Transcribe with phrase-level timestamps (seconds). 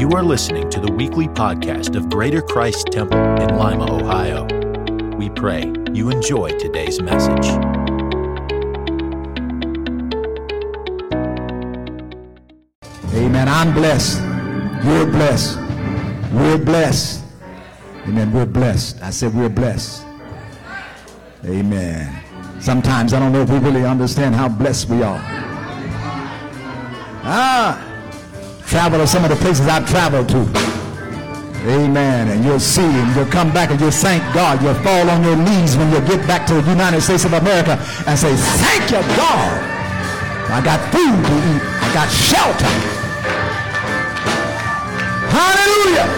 [0.00, 4.46] You are listening to the weekly podcast of Greater Christ Temple in Lima, Ohio.
[5.18, 7.46] We pray you enjoy today's message.
[13.12, 13.46] Amen.
[13.46, 14.22] I'm blessed.
[14.86, 15.58] You're blessed.
[16.32, 17.22] We're blessed.
[18.06, 18.32] Amen.
[18.32, 19.02] We're blessed.
[19.02, 20.06] I said we're blessed.
[21.44, 22.24] Amen.
[22.58, 25.20] Sometimes I don't know if we really understand how blessed we are.
[27.22, 27.89] Ah,
[28.70, 30.46] travel to some of the places I've traveled to.
[31.66, 32.28] Amen.
[32.28, 34.62] And you'll see and you'll come back and you'll thank God.
[34.62, 37.72] You'll fall on your knees when you get back to the United States of America
[38.06, 39.60] and say, thank you, God.
[40.54, 41.62] I got food to eat.
[41.82, 42.70] I got shelter.
[45.34, 46.08] Hallelujah.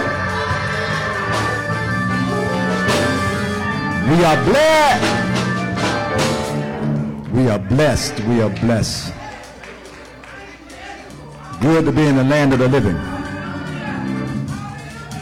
[4.12, 5.22] We are blessed.
[7.32, 8.20] We are blessed.
[8.28, 9.21] We are blessed.
[11.62, 12.98] Good to be in the land of the living.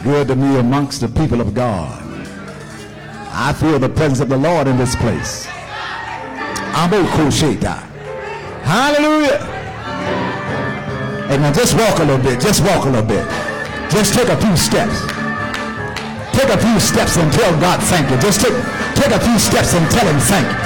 [0.03, 2.01] Good to be amongst the people of God.
[3.29, 5.45] I feel the presence of the Lord in this place.
[8.65, 9.37] Hallelujah.
[11.29, 11.53] Amen.
[11.53, 12.41] Just walk a little bit.
[12.41, 13.23] Just walk a little bit.
[13.91, 14.97] Just take a few steps.
[16.33, 18.17] Take a few steps and tell God thank you.
[18.17, 18.57] Just take,
[18.97, 20.57] take a few steps and tell him thank you.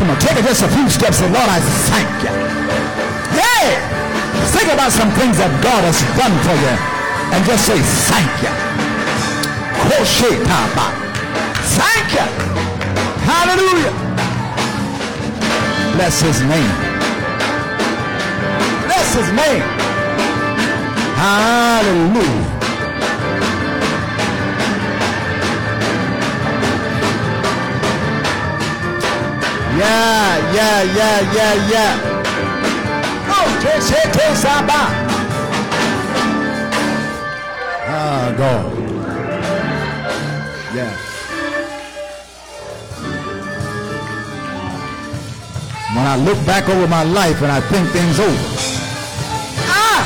[0.00, 1.60] Come on, take just a few steps and Lord, I
[1.92, 2.32] thank you.
[3.36, 4.07] Hey!
[4.54, 6.74] Think about some things that God has done for you
[7.32, 8.52] and just say thank you.
[11.76, 12.26] Thank you.
[13.28, 13.92] Hallelujah.
[15.94, 16.72] Bless his name.
[18.88, 19.62] Bless his name.
[21.18, 22.58] Hallelujah.
[29.78, 32.18] Yeah, yeah, yeah, yeah, yeah.
[33.30, 33.48] Oh.
[37.90, 38.64] Ah, God.
[40.74, 40.92] Yeah.
[45.96, 48.48] When I look back over my life and I think things over.
[49.66, 50.04] Ah!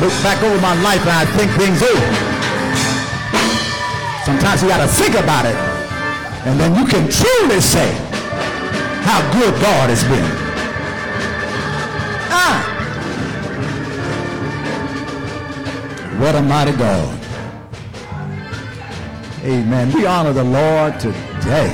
[0.00, 2.26] Look back over my life and I think things over.
[4.24, 5.56] Sometimes you got to think about it.
[6.46, 7.90] And then you can truly say
[9.02, 10.45] how good God has been.
[12.38, 12.62] Ah!
[16.18, 17.18] What a mighty God.
[19.42, 19.92] Amen.
[19.92, 21.72] We honor the Lord today.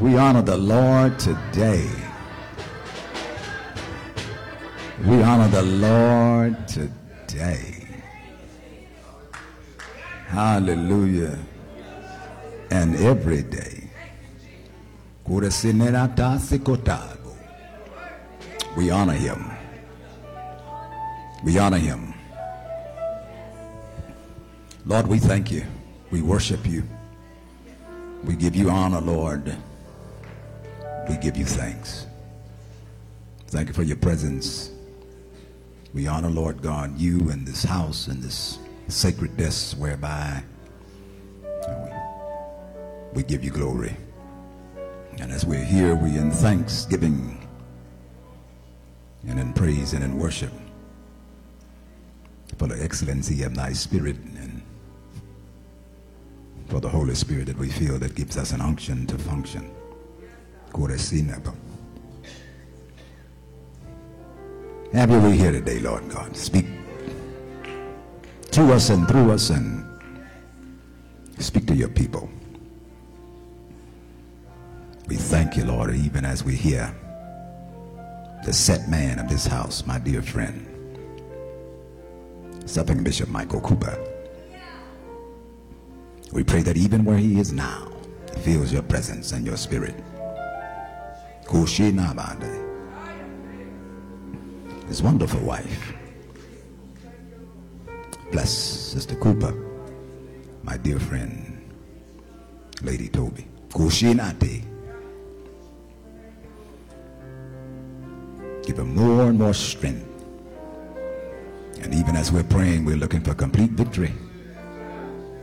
[0.00, 1.88] We honor the Lord today.
[5.04, 7.86] We honor the Lord today.
[10.26, 11.38] Hallelujah
[12.70, 13.88] and every day.
[18.76, 19.50] We honor him.
[21.44, 22.12] We honor him.
[24.84, 25.64] Lord, we thank you.
[26.10, 26.82] We worship you.
[28.24, 29.56] We give you honor, Lord.
[31.08, 32.06] We give you thanks.
[33.48, 34.72] Thank you for your presence.
[35.92, 38.58] We honor, Lord God, you and this house and this
[38.88, 40.42] sacred desk whereby
[43.14, 43.96] we give you glory.
[45.20, 47.43] And as we're here, we in thanksgiving
[49.28, 50.52] and in praise and in worship
[52.58, 54.62] for the excellency of thy spirit and
[56.68, 59.70] for the Holy Spirit that we feel that gives us an unction to function.
[64.92, 66.36] Have your way here today, Lord God.
[66.36, 66.66] Speak
[68.52, 69.84] to us and through us and
[71.38, 72.28] speak to your people.
[75.08, 76.94] We thank you, Lord, even as we hear
[78.44, 80.68] the set man of this house, my dear friend,
[82.66, 83.98] Suffragan Bishop Michael Cooper.
[86.30, 87.90] We pray that even where he is now,
[88.34, 89.94] he feels your presence and your spirit.
[94.88, 95.94] His wonderful wife.
[98.30, 99.54] Bless Sister Cooper,
[100.62, 101.70] my dear friend,
[102.82, 103.46] Lady Toby.
[103.70, 104.73] Kushinate.
[108.66, 110.08] Give him more and more strength.
[111.82, 114.12] And even as we're praying, we're looking for complete victory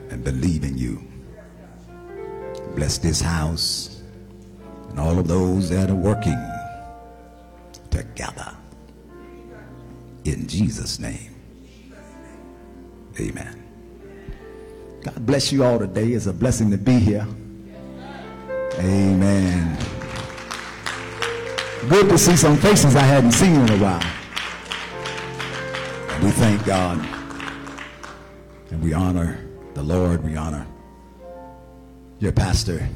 [0.09, 1.07] and believe in you.
[2.75, 4.01] Bless this house
[4.89, 6.37] and all of those that are working
[7.89, 8.55] together.
[10.25, 11.35] In Jesus' name.
[13.19, 13.63] Amen.
[15.03, 16.09] God bless you all today.
[16.09, 17.27] It's a blessing to be here.
[18.79, 20.00] Amen.
[21.89, 24.03] Good to see some faces I hadn't seen in a while.
[26.21, 27.03] We thank God
[28.69, 29.43] and we honor
[29.73, 30.23] the Lord.
[30.23, 30.67] We honor
[32.19, 32.87] your pastor,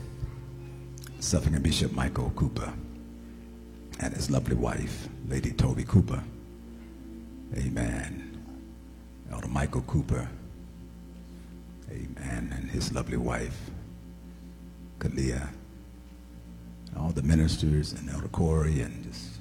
[1.19, 2.71] Suffragan Bishop Michael Cooper,
[4.01, 6.23] and his lovely wife, Lady Toby Cooper.
[7.57, 8.39] Amen.
[9.31, 10.29] Elder Michael Cooper.
[11.89, 12.53] Amen.
[12.55, 13.71] And his lovely wife,
[14.99, 15.49] Kalia.
[16.97, 19.39] All the ministers and Elder Corey and just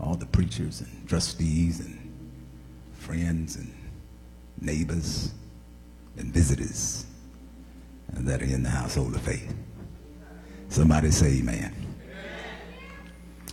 [0.00, 1.98] all the preachers and trustees and
[2.92, 3.74] friends and
[4.60, 5.32] neighbors
[6.16, 7.06] and visitors
[8.12, 9.54] that are in the household of faith.
[10.68, 11.74] Somebody say amen.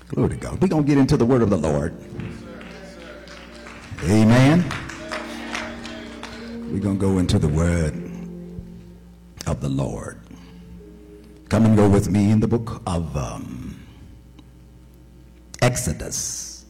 [0.07, 0.61] Glory to God.
[0.61, 1.95] We're going to get into the word of the Lord.
[4.03, 4.63] Amen.
[6.71, 7.93] We're going to go into the word
[9.47, 10.19] of the Lord.
[11.49, 13.79] Come and go with me in the book of um,
[15.61, 16.65] Exodus.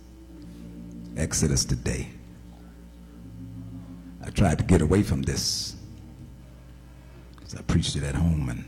[1.15, 2.09] Exodus today.
[4.25, 5.77] I tried to get away from this
[7.35, 8.65] because I preached it at home and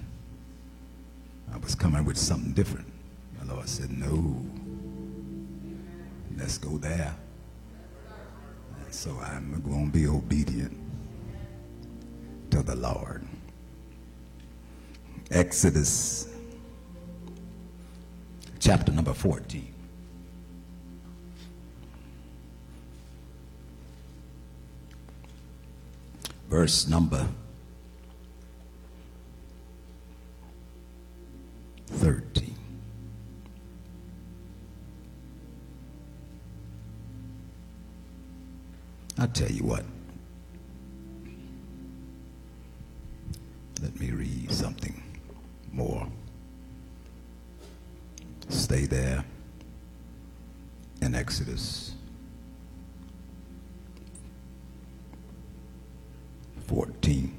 [1.54, 2.88] I was coming with something different.
[3.42, 4.42] The Lord said, No,
[6.38, 7.14] let's go there.
[8.86, 10.78] And so I'm going to be obedient
[12.52, 13.28] to the Lord.
[15.30, 16.28] Exodus
[18.60, 19.74] chapter number 14.
[26.50, 27.28] Verse number
[31.88, 32.56] 13.
[39.20, 39.84] I'll tell you what.
[43.82, 45.04] Let me read something
[45.78, 46.08] more.
[48.50, 49.24] Stay there
[51.02, 51.94] in Exodus
[56.66, 57.38] 14.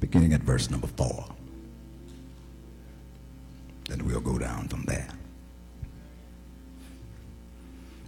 [0.00, 1.24] Beginning at verse number 4.
[3.88, 5.08] Then we'll go down from there.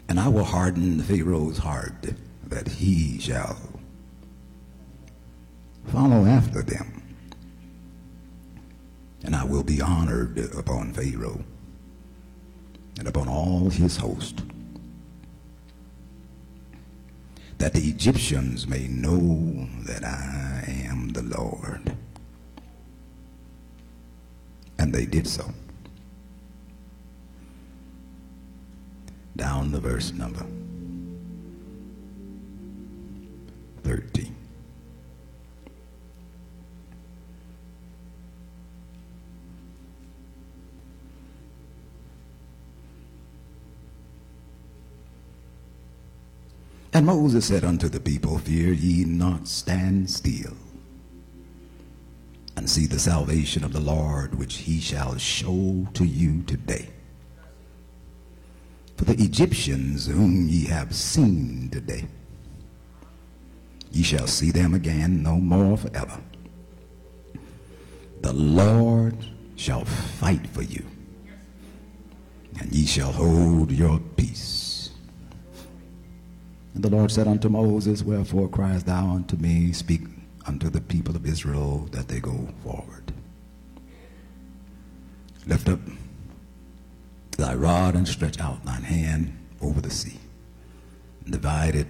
[0.09, 2.15] And I will harden Pharaoh's heart
[2.47, 3.59] that he shall
[5.87, 7.03] follow after them.
[9.25, 11.45] And I will be honored upon Pharaoh
[12.99, 14.43] and upon all his host,
[17.59, 21.97] that the Egyptians may know that I am the Lord.
[24.79, 25.51] And they did so.
[29.35, 30.47] Down the verse number
[33.87, 34.35] 13.
[46.93, 50.57] And Moses said unto the people, Fear ye not, stand still,
[52.57, 56.89] and see the salvation of the Lord, which he shall show to you today.
[58.97, 62.07] For the Egyptians whom ye have seen today,
[63.97, 66.21] ye shall see them again no more forever.
[68.21, 69.17] The Lord
[69.57, 70.85] shall fight for you,
[72.61, 74.91] and ye shall hold your peace.
[76.75, 79.73] And the Lord said unto Moses, Wherefore criest thou unto me?
[79.73, 80.03] Speak
[80.47, 83.15] unto the people of Israel that they go forward.
[85.47, 85.81] Lift up
[87.39, 90.19] thy rod and stretch out thine hand over the sea,
[91.25, 91.87] and divide it,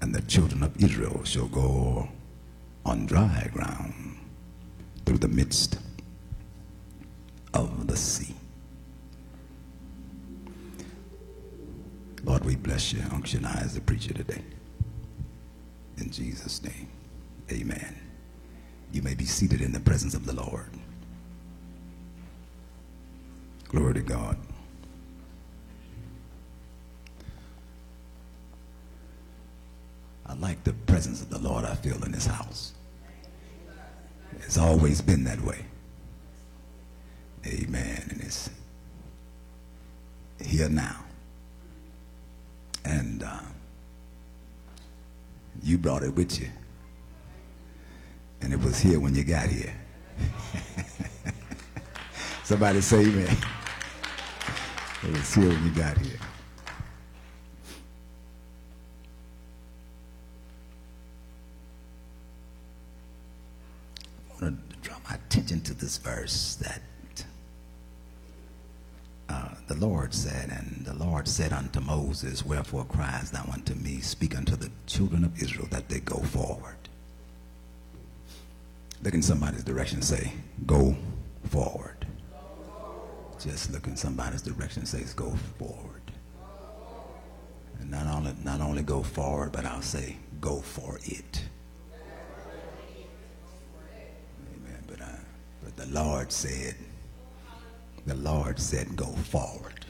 [0.00, 2.08] and the children of Israel shall go
[2.84, 4.18] on dry ground
[5.04, 5.78] through the midst
[7.54, 8.34] of the sea.
[12.24, 13.00] Lord, we bless you.
[13.00, 14.42] Unctionize the preacher today.
[15.98, 16.88] In Jesus' name,
[17.50, 17.96] amen.
[18.92, 20.70] You may be seated in the presence of the Lord.
[23.68, 24.36] Glory to God.
[30.28, 32.72] I like the presence of the Lord I feel in this house.
[34.38, 35.64] It's always been that way.
[37.46, 38.02] Amen.
[38.10, 38.50] And it's
[40.40, 40.96] here now.
[42.84, 43.40] And uh,
[45.62, 46.48] you brought it with you.
[48.42, 49.74] And it was here when you got here.
[52.44, 53.36] Somebody say amen.
[55.02, 56.18] It was here when you got here.
[64.38, 66.80] I want to draw my attention to this verse that
[69.28, 74.00] uh, the Lord said, And the Lord said unto Moses, Wherefore criest thou unto me?
[74.00, 76.76] Speak unto the children of Israel that they go forward.
[79.02, 80.32] Look in somebody's direction say,
[80.64, 80.96] Go
[81.50, 82.06] forward.
[83.38, 86.12] Just look in somebody's direction and says, Go forward.
[87.78, 91.42] And not only, not only go forward, but I'll say, Go for it.
[94.54, 94.84] Amen.
[94.86, 95.18] But, uh,
[95.62, 96.74] but the Lord said,
[98.06, 99.84] the Lord said, go forward.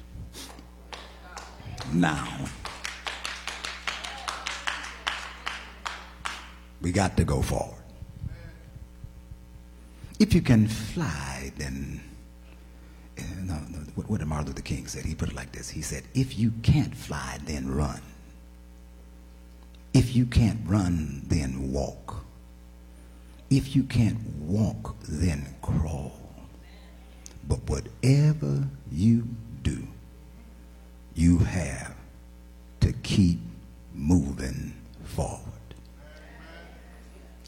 [1.92, 2.26] Now,
[6.80, 7.82] we got to go forward.
[10.18, 12.00] If you can fly, then,
[13.18, 15.04] uh, no, no, what, what did Martin Luther King said?
[15.04, 15.68] He put it like this.
[15.68, 18.00] He said, if you can't fly, then run.
[19.94, 22.25] If you can't run, then walk.
[23.50, 26.12] If you can't walk, then crawl.
[27.48, 29.28] But whatever you
[29.62, 29.86] do,
[31.14, 31.94] you have
[32.80, 33.38] to keep
[33.94, 34.74] moving
[35.04, 35.40] forward.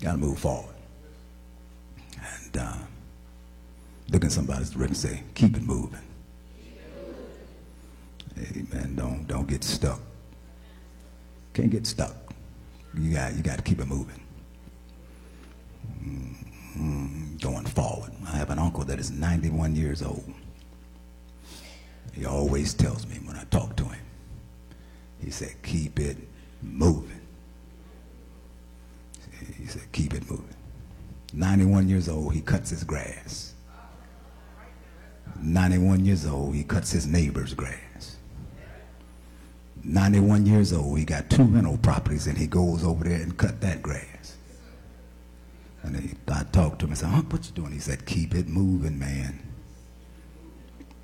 [0.01, 0.75] Got to move forward.
[2.17, 2.77] And uh,
[4.11, 6.01] look at somebody's direction and say, keep it moving.
[8.39, 8.95] Amen.
[8.95, 10.01] Don't don't get stuck.
[11.55, 12.15] Can't get stuck.
[12.95, 14.21] You got you got to keep it moving.
[17.41, 18.13] Going forward.
[18.27, 20.33] I have an uncle that is 91 years old.
[22.13, 24.05] He always tells me when I talk to him,
[25.23, 26.17] he said, keep it
[26.63, 27.21] moving.
[29.57, 30.55] He said, keep it moving.
[31.33, 33.55] 91 years old, he cuts his grass.
[35.41, 38.17] 91 years old, he cuts his neighbor's grass.
[39.85, 43.61] 91 years old, he got two rental properties and he goes over there and cut
[43.61, 44.38] that grass.
[45.83, 47.73] And he, I talked to him and said, huh, what you doing?
[47.73, 49.41] He said, keep it moving, man.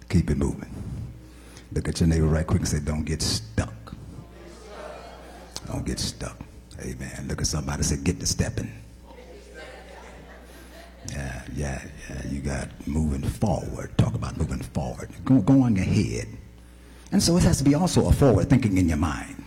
[0.09, 0.71] Keep it moving.
[1.73, 3.95] Look at your neighbor right quick and say, don't get stuck.
[5.67, 6.39] Don't get stuck.
[6.81, 7.27] Amen.
[7.29, 8.73] Look at somebody and say, get to stepping.
[11.11, 12.27] Yeah, yeah, yeah.
[12.29, 13.97] You got moving forward.
[13.99, 15.11] Talk about moving forward.
[15.25, 16.29] Go, going ahead.
[17.13, 19.45] And so it has to be also a forward thinking in your mind.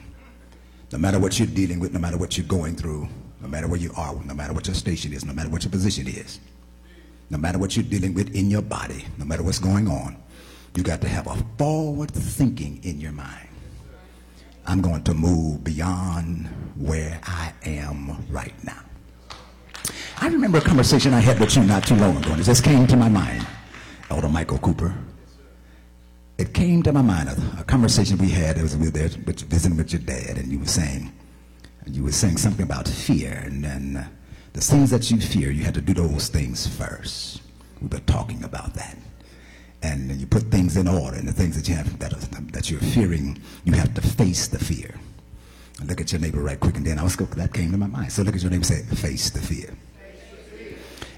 [0.91, 3.09] No matter what you're dealing with, no matter what you're going through,
[3.41, 5.71] no matter where you are, no matter what your station is, no matter what your
[5.71, 6.39] position is,
[7.29, 10.15] no matter what you're dealing with in your body, no matter what's going on,
[10.75, 13.47] you got to have a forward thinking in your mind.
[14.65, 18.81] I'm going to move beyond where I am right now.
[20.19, 22.63] I remember a conversation I had with you not too long ago, and it just
[22.63, 23.45] came to my mind.
[24.09, 24.93] Elder Michael Cooper.
[26.37, 29.77] It came to my mind, a, a conversation we had as we were there visiting
[29.77, 31.11] with your dad, and you were saying,
[31.89, 34.07] you were saying something about fear, and then uh,
[34.53, 37.41] the things that you fear, you had to do those things first.
[37.81, 38.97] We were talking about that.
[39.83, 42.69] And you put things in order, and the things that you have that, are, that
[42.69, 44.95] you're fearing, you have to face the fear.
[45.85, 48.11] Look at your neighbor right quick, and then I was that came to my mind.
[48.11, 49.77] So look at your neighbor, say, face the fear,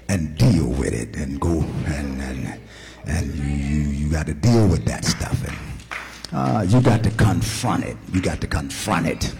[0.08, 2.60] and deal with it, and go and and
[3.06, 5.56] and you you, you got to deal with that stuff, and
[6.32, 7.96] uh, you got to confront it.
[8.12, 9.34] You got to confront it.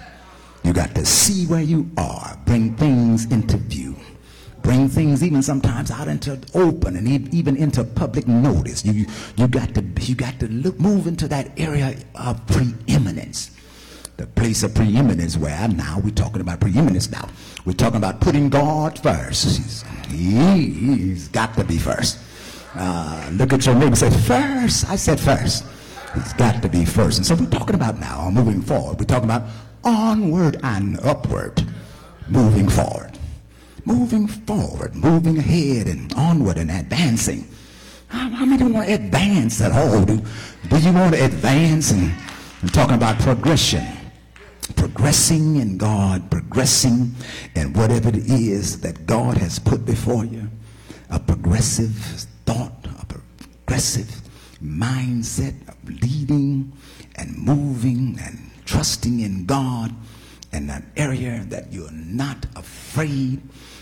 [0.70, 3.96] You got to see where you are, bring things into view,
[4.62, 8.84] bring things even sometimes out into open and even into public notice.
[8.84, 9.04] You
[9.36, 13.50] you got to you got to look move into that area of preeminence.
[14.16, 17.28] The place of preeminence where now we're talking about preeminence now.
[17.64, 19.82] We're talking about putting God first.
[20.08, 22.16] He's got to be first.
[22.76, 24.88] Uh, look at your neighbor say, first.
[24.88, 25.64] I said first.
[26.14, 27.18] He's got to be first.
[27.18, 29.00] And so we're talking about now, moving forward.
[29.00, 29.48] We're talking about
[29.84, 31.66] onward and upward,
[32.28, 33.18] moving forward.
[33.84, 37.48] Moving forward, moving ahead and onward and advancing.
[38.08, 40.04] How, many want to advance at all?
[40.04, 40.20] Do,
[40.68, 41.92] do you want to advance?
[41.92, 42.12] And
[42.62, 43.86] I'm talking about progression.
[44.76, 47.14] Progressing in God, progressing
[47.54, 50.48] in whatever it is that God has put before you.
[51.08, 51.94] A progressive
[52.44, 54.20] thought, a progressive
[54.62, 56.72] mindset of leading
[57.16, 59.92] and moving and trusting in God
[60.52, 63.40] in that area that you're not afraid.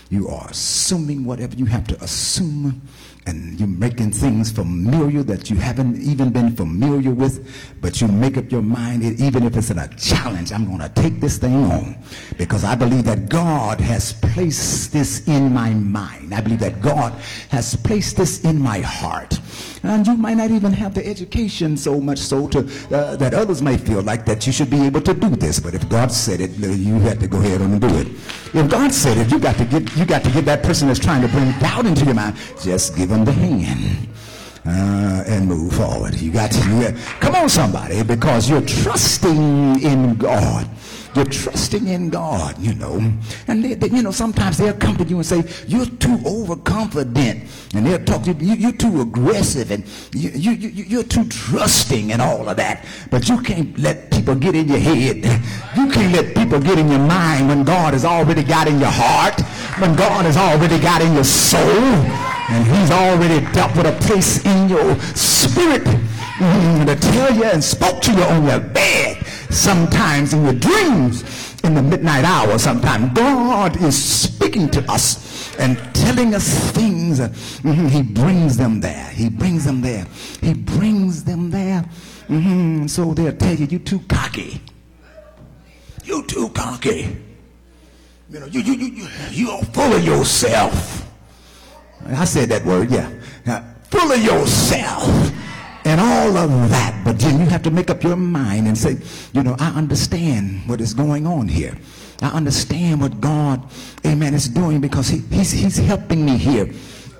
[0.09, 2.81] You are assuming whatever you have to assume,
[3.27, 7.45] and you're making things familiar that you haven't even been familiar with,
[7.79, 10.89] but you make up your mind, even if it's in a challenge, I'm going to
[10.89, 11.95] take this thing on
[12.39, 16.33] because I believe that God has placed this in my mind.
[16.33, 17.13] I believe that God
[17.49, 19.39] has placed this in my heart.
[19.83, 22.59] And you might not even have the education so much so to
[22.91, 25.59] uh, that others may feel like that you should be able to do this.
[25.59, 28.07] But if God said it, you have to go ahead and do it.
[28.53, 30.99] If God said it, you got to get you got to get that person that's
[30.99, 32.35] trying to bring doubt into your mind.
[32.61, 34.07] Just give them the hand.
[34.65, 36.15] uh, and move forward.
[36.15, 40.69] You got to, you got, come on, somebody, because you're trusting in God.
[41.15, 43.01] You're trusting in God, you know.
[43.47, 47.43] And, they, they, you know, sometimes they'll come to you and say, you're too overconfident.
[47.73, 51.27] And they'll talk to you, you are too aggressive and you, you, you, you're too
[51.27, 52.85] trusting and all of that.
[53.09, 55.17] But you can't let people get in your head.
[55.75, 58.91] You can't let people get in your mind when God has already got in your
[58.91, 59.41] heart,
[59.79, 64.43] when God has already got in your soul, and he's already dealt with a place
[64.45, 69.08] in your spirit mm, to tell you and spoke to you on your bed
[69.49, 71.23] sometimes in your dreams
[71.63, 75.29] in the midnight hour sometimes god is speaking to us
[75.59, 77.19] and telling us things.
[77.19, 77.87] Mm-hmm.
[77.87, 79.09] he brings them there.
[79.11, 80.05] He brings them there.
[80.41, 81.83] He brings them there.
[82.29, 82.87] Mm-hmm.
[82.87, 84.61] so they'll tell you you too cocky.
[86.03, 87.17] You too cocky.
[88.29, 91.07] You know you you you you're full of yourself.
[92.07, 93.09] I said that word yeah.
[93.89, 95.05] Full of yourself
[95.89, 97.01] and all of that.
[97.03, 98.97] But then you have to make up your mind and say,
[99.33, 101.75] you know, I understand what is going on here.
[102.21, 103.63] I understand what God,
[104.05, 106.69] amen, is doing because he, he's, he's helping me here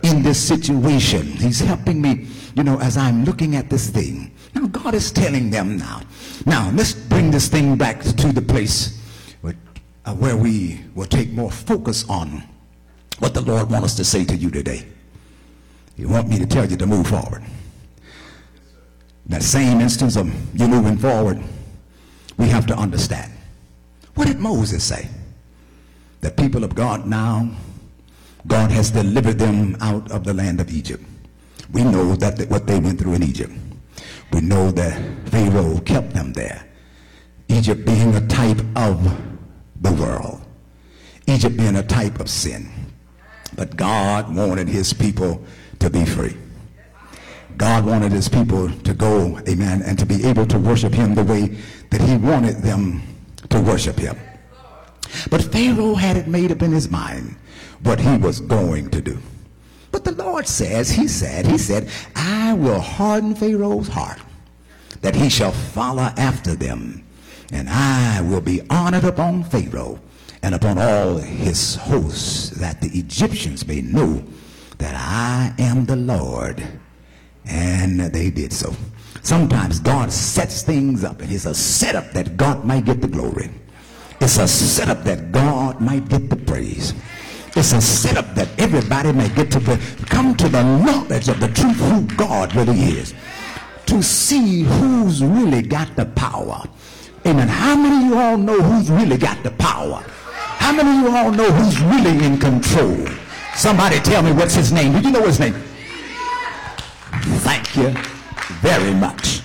[0.04, 1.24] in this situation.
[1.24, 4.32] He's helping me, you know, as I'm looking at this thing.
[4.54, 6.02] Now, God is telling them now.
[6.46, 9.02] Now, let's bring this thing back to the place
[9.42, 9.56] where,
[10.06, 12.44] uh, where we will take more focus on
[13.18, 14.86] what the Lord wants us to say to you today.
[15.96, 17.44] He wants me to tell you to move forward
[19.30, 20.28] that same instance of
[20.60, 21.42] you moving forward,
[22.38, 23.32] we have to understand.
[24.16, 25.08] What did Moses say?
[26.22, 27.50] The people of God now,
[28.48, 31.04] God has delivered them out of the land of Egypt.
[31.72, 33.54] We know that what they went through in Egypt.
[34.34, 36.66] We know that Pharaoh kept them there.
[37.48, 39.04] Egypt being a type of
[39.82, 40.42] the world.
[41.28, 42.70] Egypt being a type of sin.
[43.56, 45.44] But God wanted his people
[45.80, 46.36] to be free.
[47.60, 51.26] God wanted his people to go, amen, and to be able to worship him the
[51.26, 51.58] way
[51.90, 53.04] that he wanted them
[53.50, 54.18] to worship him.
[55.30, 57.36] But Pharaoh had it made up in his mind
[57.84, 59.20] what he was going to do.
[59.92, 64.20] But the Lord says, he said, he said, I will harden Pharaoh's heart
[65.02, 67.04] that he shall follow after them.
[67.52, 70.00] And I will be honored upon Pharaoh
[70.42, 74.24] and upon all his hosts that the Egyptians may know
[74.78, 76.66] that I am the Lord
[77.50, 78.74] and they did so.
[79.22, 83.50] Sometimes God sets things up, and it's a setup that God might get the glory.
[84.22, 86.94] It's a setup that God might get the praise.
[87.56, 91.78] It's a setup that everybody may get to come to the knowledge of the truth
[91.78, 93.14] who God really is.
[93.88, 96.64] To see who's really got the power.
[97.26, 97.48] Amen.
[97.48, 100.04] How many of you all know who's really got the power?
[100.36, 103.08] How many of you all know who's really in control?
[103.56, 104.94] Somebody tell me what's his name.
[104.94, 105.56] Do you know his name?
[107.38, 107.94] Thank you
[108.62, 109.42] very much.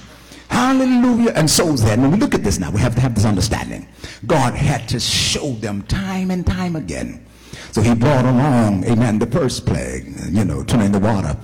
[0.49, 1.33] Hallelujah.
[1.35, 3.89] And so then, when we look at this now, we have to have this understanding.
[4.27, 7.27] God had to show them time and time again.
[7.73, 11.37] So he brought along, amen, the first plague, you know, turning the water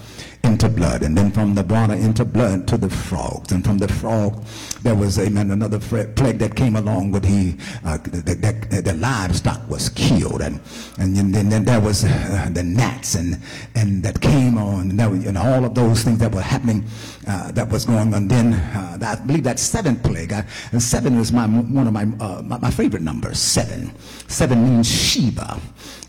[0.45, 3.89] into blood, and then from the water into blood to the frogs, and from the
[3.89, 4.45] frog
[4.83, 9.89] there was amen another plague that came along with he uh, the, the, livestock was
[9.91, 10.61] killed, and
[10.99, 13.39] and then, then there was uh, the gnats and
[13.75, 16.85] and that came on, and, and all of those things that were happening
[17.27, 18.29] uh, that was going on.
[18.29, 22.07] Then uh, I believe that seventh plague, uh, and seven was my one of my,
[22.21, 23.39] uh, my my favorite numbers.
[23.39, 23.93] Seven,
[24.29, 25.61] seven means Sheba.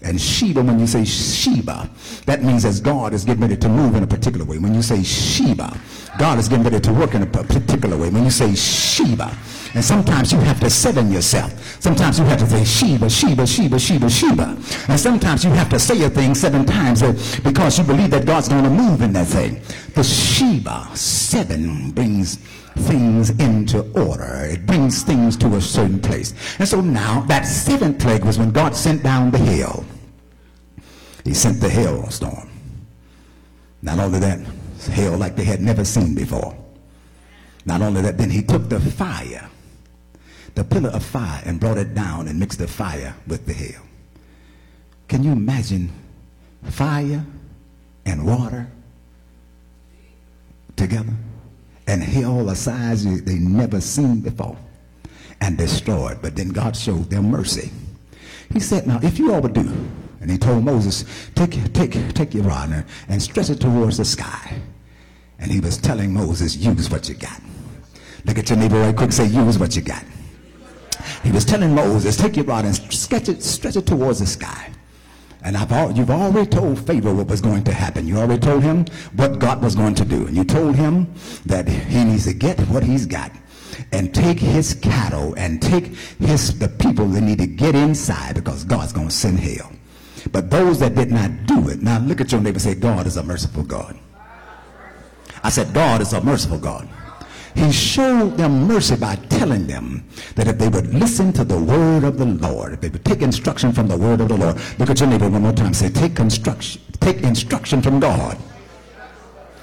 [0.04, 1.88] And Sheba, when you say Sheba,
[2.26, 4.58] that means as God is getting ready to move in a particular way.
[4.58, 5.80] When you say Sheba,
[6.18, 8.10] God is getting ready to work in a particular way.
[8.10, 9.38] When you say Sheba,
[9.74, 11.82] and sometimes you have to seven yourself.
[11.82, 14.58] Sometimes you have to say Sheba, Sheba, Sheba, Sheba, Sheba.
[14.90, 18.26] And sometimes you have to say a thing seven times uh, because you believe that
[18.26, 19.62] God's going to move in that thing.
[19.96, 24.46] The Sheba, seven, brings things into order.
[24.46, 26.34] It brings things to a certain place.
[26.60, 29.86] And so now that seventh plague was when God sent down the hail.
[31.24, 32.50] He sent the hail storm.
[33.82, 34.40] Not only that,
[34.92, 36.56] hail like they had never seen before.
[37.66, 39.50] Not only that, then he took the fire,
[40.56, 43.82] the pillar of fire, and brought it down and mixed the fire with the hail.
[45.08, 45.92] Can you imagine
[46.64, 47.26] fire
[48.06, 48.68] and water
[50.76, 51.14] together?
[51.92, 54.58] and hail a size they never seen before
[55.42, 56.20] and destroyed.
[56.22, 57.70] But then God showed them mercy.
[58.54, 59.72] He said, now if you all would do,
[60.22, 61.04] and he told Moses,
[61.36, 64.62] take, take, take your rod and stretch it towards the sky.
[65.40, 67.42] And he was telling Moses, use what you got.
[68.26, 70.04] Look at your neighbor right quick, say, use what you got.
[71.24, 74.72] He was telling Moses, take your rod and stretch it, stretch it towards the sky.
[75.44, 78.08] And I've, you've already told Pharaoh what was going to happen.
[78.08, 80.28] You already told him what God was going to do.
[80.28, 81.12] And you told him
[81.48, 83.32] that he needs to get what he's got
[83.92, 85.88] and take his cattle and take
[86.20, 89.72] his the people that need to get inside because God's going to send hell.
[90.32, 93.18] But those that did not do it, now look at your neighbor say, God is
[93.18, 93.98] a merciful God.
[95.44, 96.88] I said, God is a merciful God.
[97.56, 102.04] He showed them mercy by telling them that if they would listen to the word
[102.04, 104.90] of the Lord, if they would take instruction from the word of the Lord, look
[104.90, 105.74] at your neighbor one more time.
[105.74, 108.38] Say, take instruction, take instruction from God.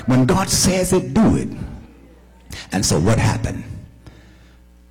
[0.06, 1.48] When God says it, do it.
[2.72, 3.64] And so what happened?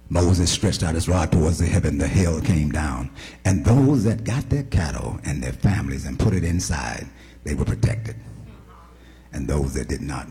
[0.10, 1.98] Moses stretched out his rod towards the heaven.
[1.98, 3.10] The hail came down.
[3.44, 7.08] And those that got their cattle and their families and put it inside,
[7.44, 8.16] they were protected.
[9.34, 10.28] And those that did not,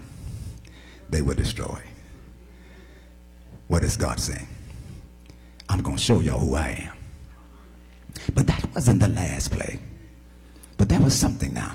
[1.10, 1.85] they were destroyed.
[3.68, 4.46] What is God saying?
[5.68, 6.96] I'm going to show y'all who I am.
[8.34, 9.80] But that wasn't the last plague.
[10.76, 11.74] But there was something now.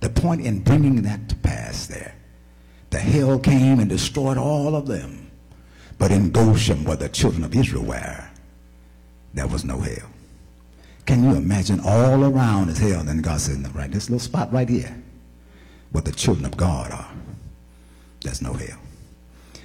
[0.00, 2.14] The point in bringing that to pass there,
[2.90, 5.30] the hail came and destroyed all of them.
[5.98, 8.28] But in Goshen, where the children of Israel were,
[9.34, 10.06] there was no hail.
[11.06, 13.02] Can you imagine all around is hell?
[13.04, 15.02] Then God said, right, this little spot right here,
[15.92, 17.12] where the children of God are,
[18.22, 18.78] there's no hell.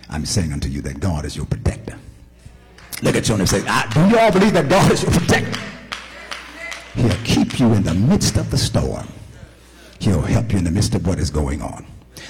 [0.09, 1.97] I'm saying unto you that God is your protector.
[3.01, 5.59] Look at you and say, ah, do you all believe that God is your protector?
[6.95, 9.07] He'll keep you in the midst of the storm.
[9.99, 11.85] He'll help you in the midst of what is going on.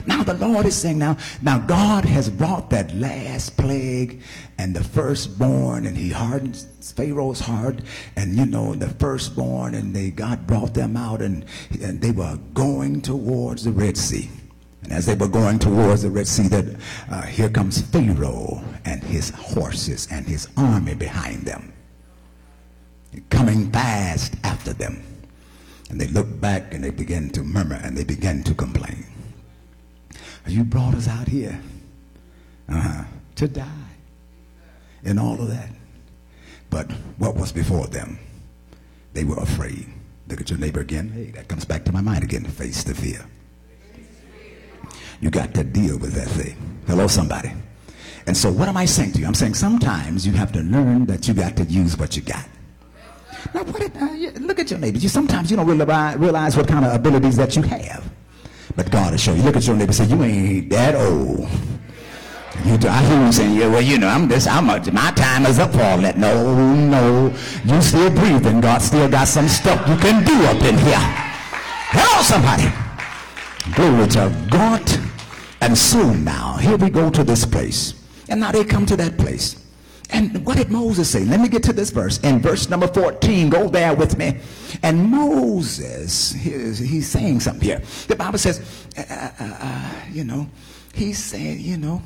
[0.07, 4.21] Now the Lord is saying now, now God has brought that last plague
[4.57, 7.79] and the firstborn and he hardened Pharaoh's heart
[8.15, 11.45] and you know the firstborn and they God brought them out and,
[11.81, 14.29] and they were going towards the Red Sea.
[14.85, 16.65] And as they were going towards the Red Sea, that
[17.09, 21.73] uh, here comes Pharaoh and his horses and his army behind them,
[23.31, 25.01] coming fast after them.
[25.89, 29.07] And they looked back and they began to murmur and they began to complain.
[30.45, 31.59] You brought us out here
[32.69, 33.05] uh-huh,
[33.37, 33.89] to die
[35.03, 35.69] and all of that.
[36.69, 38.19] But what was before them?
[39.13, 39.87] They were afraid.
[40.27, 41.09] Look at your neighbor again.
[41.09, 42.43] Hey, that comes back to my mind again.
[42.43, 43.25] Face the fear.
[45.21, 46.55] You got to deal with that thing.
[46.87, 47.51] Hello, somebody.
[48.27, 49.27] And so, what am I saying to you?
[49.27, 52.47] I'm saying sometimes you have to learn that you got to use what you got.
[53.53, 54.97] Now, what uh, look at your neighbor.
[54.97, 58.09] You sometimes you don't realize what kind of abilities that you have,
[58.75, 59.43] but God will show you.
[59.43, 59.93] Look at your neighbor.
[59.93, 61.47] Say, you ain't that old.
[62.63, 65.11] You do, I hear you saying, yeah, well, you know, I'm this, I'm a, my
[65.11, 66.17] time is up for all that.
[66.17, 67.33] No, no,
[67.65, 68.61] you still breathing.
[68.61, 70.97] God still got some stuff you can do up in here.
[71.91, 72.84] Hello, somebody.
[73.73, 74.81] Glory to God.
[75.61, 77.93] And soon now, here we go to this place.
[78.29, 79.61] And now they come to that place.
[80.11, 81.25] And what did Moses say?
[81.25, 82.19] Let me get to this verse.
[82.19, 84.39] In verse number 14, go there with me.
[84.83, 87.81] And Moses, he's saying something here.
[88.07, 88.61] The Bible says,
[88.97, 89.01] uh,
[89.39, 90.47] uh, uh, you know,
[90.93, 92.01] he said, you know,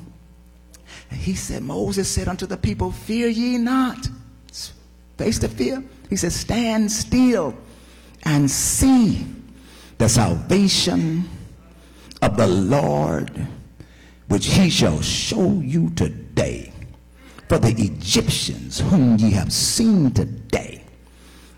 [1.11, 4.07] he said, Moses said unto the people, Fear ye not.
[5.17, 5.83] Face the fear.
[6.09, 7.53] He says, Stand still
[8.23, 9.25] and see
[9.97, 11.27] the salvation
[12.21, 13.47] of the Lord,
[14.27, 16.71] which he shall show you today.
[17.47, 20.83] For the Egyptians whom ye have seen today,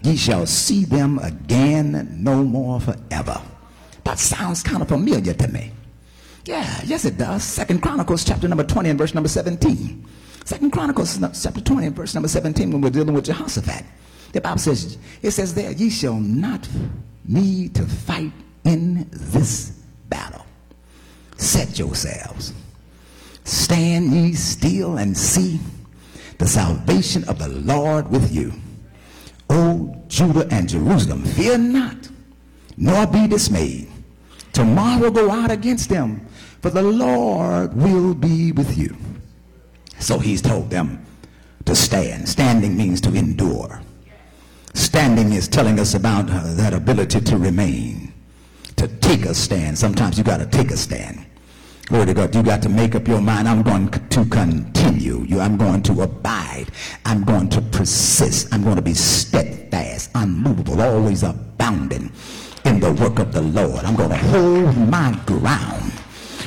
[0.03, 3.41] ye shall see them again no more forever.
[4.05, 5.71] That sounds kind of familiar to me.
[6.45, 7.43] Yeah, yes it does.
[7.43, 10.07] Second Chronicles chapter number 20 and verse number 17.
[10.45, 13.85] Second Chronicles chapter 20 and verse number 17 when we're dealing with Jehoshaphat.
[14.31, 16.67] The Bible says, it says there, ye shall not
[17.25, 18.31] need to fight
[18.63, 19.71] in this
[20.07, 20.45] battle
[21.41, 22.53] set yourselves.
[23.43, 25.59] Stand ye still and see
[26.37, 28.53] the salvation of the Lord with you.
[29.49, 32.09] O Judah and Jerusalem, fear not,
[32.77, 33.89] nor be dismayed.
[34.53, 36.25] Tomorrow go out against them,
[36.61, 38.95] for the Lord will be with you.
[39.99, 41.05] So he's told them
[41.65, 42.27] to stand.
[42.27, 43.81] Standing means to endure.
[44.73, 48.13] Standing is telling us about uh, that ability to remain,
[48.77, 49.77] to take a stand.
[49.77, 51.25] Sometimes you got to take a stand.
[51.91, 52.33] Glory to God.
[52.33, 53.49] You got to make up your mind.
[53.49, 55.25] I'm going to continue.
[55.25, 56.67] You, I'm going to abide.
[57.03, 58.47] I'm going to persist.
[58.53, 62.09] I'm going to be steadfast, unmovable, always abounding
[62.63, 63.83] in the work of the Lord.
[63.83, 65.91] I'm going to hold my ground.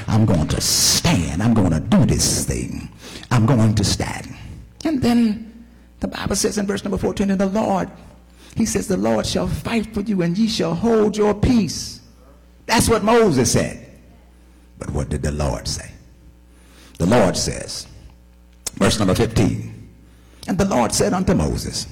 [0.09, 1.43] I'm going to stand.
[1.43, 2.89] I'm going to do this thing.
[3.31, 4.35] I'm going to stand.
[4.87, 5.67] And then
[6.01, 7.91] the Bible says in verse number 14, and the Lord,
[8.57, 12.01] he says, the Lord shall fight for you and ye shall hold your peace.
[12.65, 13.84] That's what Moses said.
[14.79, 15.91] But what did the Lord say?
[16.99, 17.87] The Lord says,
[18.75, 19.91] verse number 15,
[20.47, 21.87] and the Lord said unto Moses,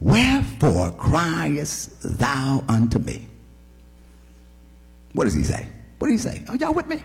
[0.00, 3.26] Wherefore criest thou unto me?
[5.12, 5.66] What does he say?
[5.98, 6.44] What does he say?
[6.48, 7.02] Are y'all with me?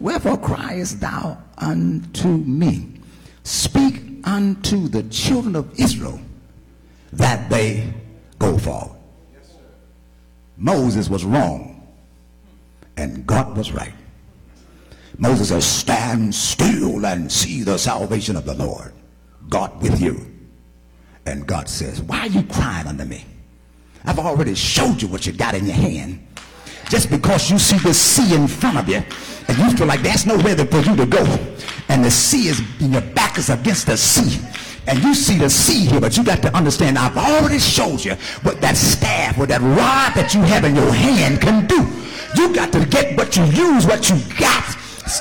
[0.00, 2.94] Wherefore criest thou unto me?
[3.42, 6.20] Speak unto the children of Israel
[7.12, 7.92] that they
[8.38, 8.96] go forward.
[10.56, 11.77] Moses was wrong
[12.98, 13.92] and God was right.
[15.16, 18.92] Moses says, Stand still and see the salvation of the Lord.
[19.48, 20.26] God with you.
[21.24, 23.24] And God says, Why are you crying unto me?
[24.04, 26.26] I've already showed you what you got in your hand.
[26.88, 29.02] Just because you see the sea in front of you
[29.48, 31.24] and you feel like there's nowhere for you to go,
[31.88, 34.44] and the sea is, and your back is against the sea,
[34.86, 38.14] and you see the sea here, but you got to understand, I've already showed you
[38.42, 42.07] what that staff or that rod that you have in your hand can do.
[42.36, 44.76] You got to get what you use, what you got.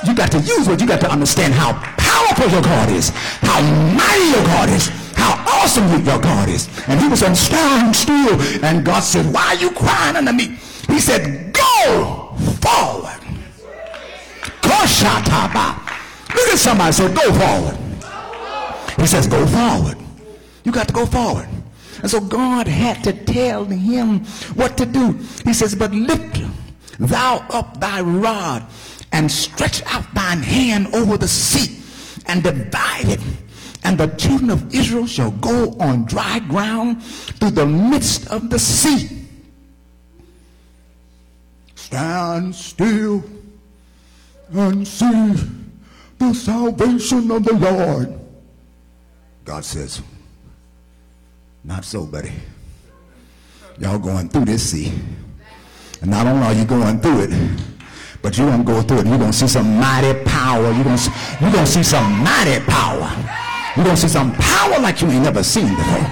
[0.06, 3.10] You got to use what you got to understand how powerful your God is,
[3.42, 3.62] how
[3.96, 6.70] mighty your God is how awesome your God is.
[6.88, 8.40] And he was on stand still.
[8.64, 10.58] And God said, why are you crying unto me?
[10.88, 13.18] He said, go forward.
[16.36, 17.78] Look at somebody say, go forward.
[18.98, 19.98] He says, go forward.
[20.64, 21.48] You got to go forward.
[22.02, 24.20] And so God had to tell him
[24.56, 25.14] what to do.
[25.44, 26.38] He says, but lift
[27.00, 28.66] thou up thy rod
[29.12, 31.82] and stretch out thine hand over the sea
[32.28, 33.22] and divide it
[33.88, 38.60] and the children of Israel shall go on dry ground through the midst of the
[38.60, 39.26] sea.
[41.74, 43.24] Stand still
[44.52, 45.34] and see
[46.18, 48.20] the salvation of the Lord.
[49.46, 50.02] God says,
[51.64, 52.34] Not so, buddy.
[53.80, 54.92] Y'all going through this sea.
[56.02, 57.60] And not only are you going through it,
[58.22, 59.08] but you're going to go through it.
[59.08, 60.72] You're going to see some mighty power.
[60.72, 63.10] You're going to, you're going to see some mighty power.
[63.76, 66.06] You're going to see some power like you ain't never seen before.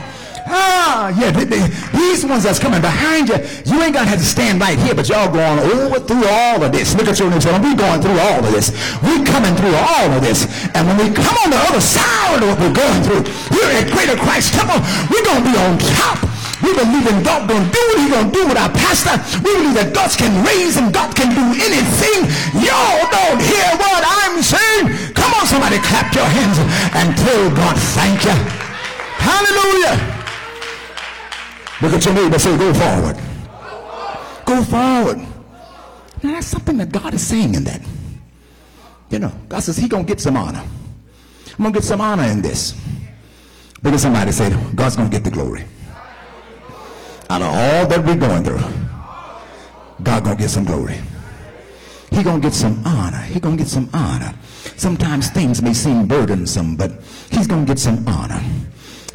[0.47, 1.67] Ah, yeah, they, they,
[1.97, 5.09] these ones that's coming behind you, you ain't gonna have to stand right here, but
[5.09, 6.93] y'all going over through all of this.
[6.93, 7.49] Look at your neighbor.
[7.65, 8.69] We going through all of this.
[9.01, 10.45] We coming through all of this.
[10.77, 13.25] And when we come on the other side of what we're going through,
[13.57, 14.77] here at Greater Christ Temple,
[15.09, 16.24] we're gonna be on top.
[16.63, 19.19] We believe in God gonna do what He's gonna do with our pastor.
[19.43, 22.31] We believe that God can raise and God can do anything.
[22.63, 25.11] Y'all don't hear what I'm saying.
[25.11, 26.57] Come on, somebody clap your hands
[26.95, 28.37] and tell God thank you.
[29.19, 29.95] Hallelujah.
[31.81, 33.17] Look at your neighbor say, go forward.
[34.45, 35.17] Go forward.
[36.23, 37.81] Now that's something that God is saying in that.
[39.09, 40.63] You know, God says he gonna get some honor.
[40.63, 42.75] I'm gonna get some honor in this.
[43.83, 45.65] Look at somebody say, God's gonna get the glory.
[47.29, 48.61] Out of all that we're going through,
[50.03, 50.99] God gonna get some glory.
[52.11, 53.21] He gonna get some honor.
[53.21, 54.33] He gonna get some honor.
[54.77, 56.91] Sometimes things may seem burdensome, but
[57.31, 58.41] he's to get some honor.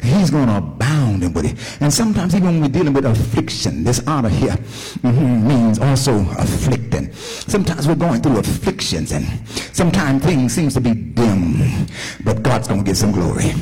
[0.01, 1.55] He's going to abound in it.
[1.79, 7.13] And sometimes even when we're dealing with affliction, this honor here mm-hmm, means also afflicting.
[7.13, 9.25] Sometimes we're going through afflictions and
[9.73, 11.87] sometimes things seems to be dim,
[12.23, 13.53] but God's going to get some glory.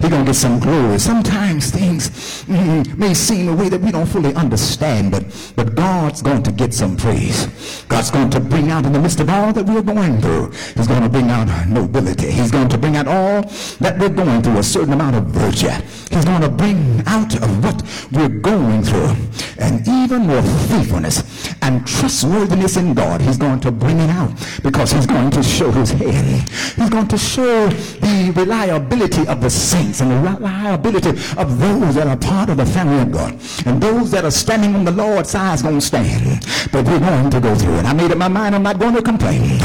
[0.00, 0.98] He's going to get some glory.
[0.98, 5.24] Sometimes things mm, may seem a way that we don't fully understand, but,
[5.56, 7.46] but God's going to get some praise.
[7.88, 10.88] God's going to bring out in the midst of all that we're going through, He's
[10.88, 12.30] going to bring out nobility.
[12.30, 13.42] He's going to bring out all
[13.80, 15.69] that we're going through, a certain amount of virtue.
[16.10, 19.16] He's going to bring out of what we're going through
[19.58, 23.20] and even more faithfulness and trustworthiness in God.
[23.20, 26.48] He's going to bring it out because he's going to show his hand.
[26.76, 32.06] He's going to show the reliability of the saints and the reliability of those that
[32.06, 33.38] are part of the family of God.
[33.66, 36.44] And those that are standing on the Lord's side is going to stand.
[36.72, 37.84] But we're going to go through it.
[37.84, 39.58] I made up my mind I'm not going to complain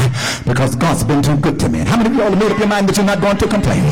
[0.46, 1.80] because God's been too good to me.
[1.80, 3.84] How many of you all made up your mind that you're not going to complain?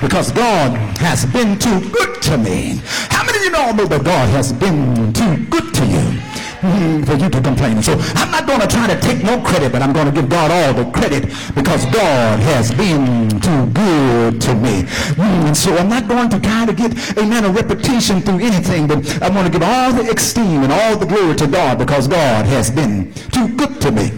[0.00, 2.80] Because God has been too good to me.
[3.10, 6.33] How many of you all know that God has been too good to you?
[7.04, 7.82] for you to complain.
[7.82, 10.28] So I'm not going to try to take no credit, but I'm going to give
[10.28, 11.24] God all the credit
[11.54, 14.82] because God has been too good to me.
[15.20, 19.22] Mm, so I'm not going to try to get, amen, a reputation through anything, but
[19.22, 22.46] I want to give all the esteem and all the glory to God because God
[22.46, 24.12] has been too good to me.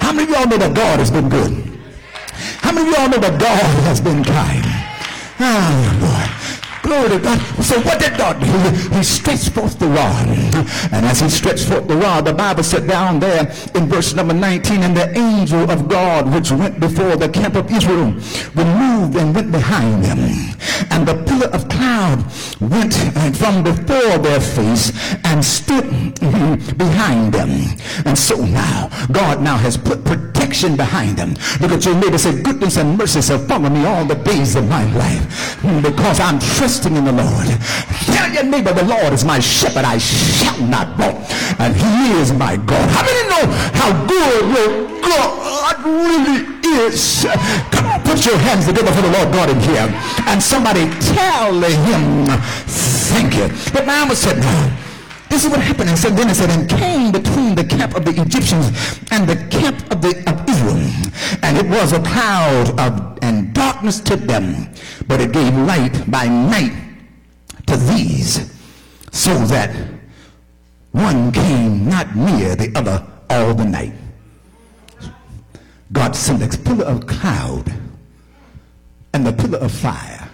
[0.00, 1.52] How many of y'all know that God has been good?
[2.58, 4.64] How many of y'all know that God has been kind?
[5.38, 6.35] Oh, Lord.
[6.86, 7.40] Glory to God.
[7.64, 8.96] So what did God do?
[8.96, 10.28] He stretched forth the rod.
[10.92, 13.42] And as he stretched forth the rod, the Bible said down there
[13.74, 17.68] in verse number 19, and the angel of God which went before the camp of
[17.72, 18.12] Israel
[18.54, 20.18] removed and went behind them.
[20.90, 22.24] And the pillar of cloud
[22.60, 24.92] went uh, from before their face
[25.24, 25.90] and stood
[26.78, 27.50] behind them.
[28.04, 31.34] And so now, God now has put protection protection behind them.
[31.60, 34.68] Look at your neighbor say, goodness and mercy shall follow me all the days of
[34.68, 37.48] my life hmm, because I'm trusting in the Lord.
[38.14, 39.84] Tell your neighbor, the Lord is my shepherd.
[39.84, 41.18] I shall not want.
[41.58, 42.88] And he is my God.
[42.90, 46.46] How many know how good your God really
[46.86, 47.26] is?
[47.72, 49.90] Come on, put your hands together for the Lord God in here.
[50.30, 52.26] And somebody tell him,
[53.10, 53.48] thank you.
[53.72, 54.85] But now I said, no.
[55.28, 55.90] This is what happened.
[55.90, 59.78] And then it said, and came between the camp of the Egyptians and the camp
[59.90, 60.76] of, the, of Israel.
[61.42, 64.68] And it was a cloud of, and darkness to them,
[65.06, 66.72] but it gave light by night
[67.66, 68.52] to these,
[69.10, 69.74] so that
[70.92, 73.92] one came not near the other all the night.
[75.92, 77.72] God sent a pillar of cloud
[79.12, 80.28] and the pillar of fire.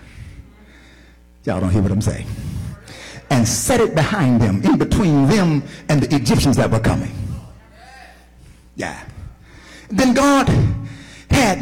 [1.44, 2.26] Y'all don't hear what I'm saying
[3.32, 7.12] and set it behind them, in between them and the Egyptians that were coming.
[8.76, 9.02] Yeah.
[9.88, 10.48] Then God
[11.30, 11.60] had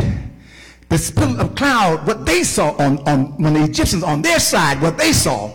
[0.89, 4.83] the pillar of cloud, what they saw on, on when the Egyptians on their side,
[4.83, 5.53] what they saw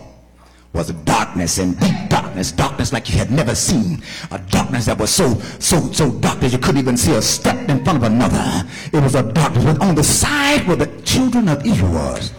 [0.72, 5.10] was darkness and deep darkness, darkness like you had never seen, a darkness that was
[5.10, 8.66] so so so dark that you couldn't even see a step in front of another.
[8.92, 12.32] It was a darkness, but on the side where the children of Israel was,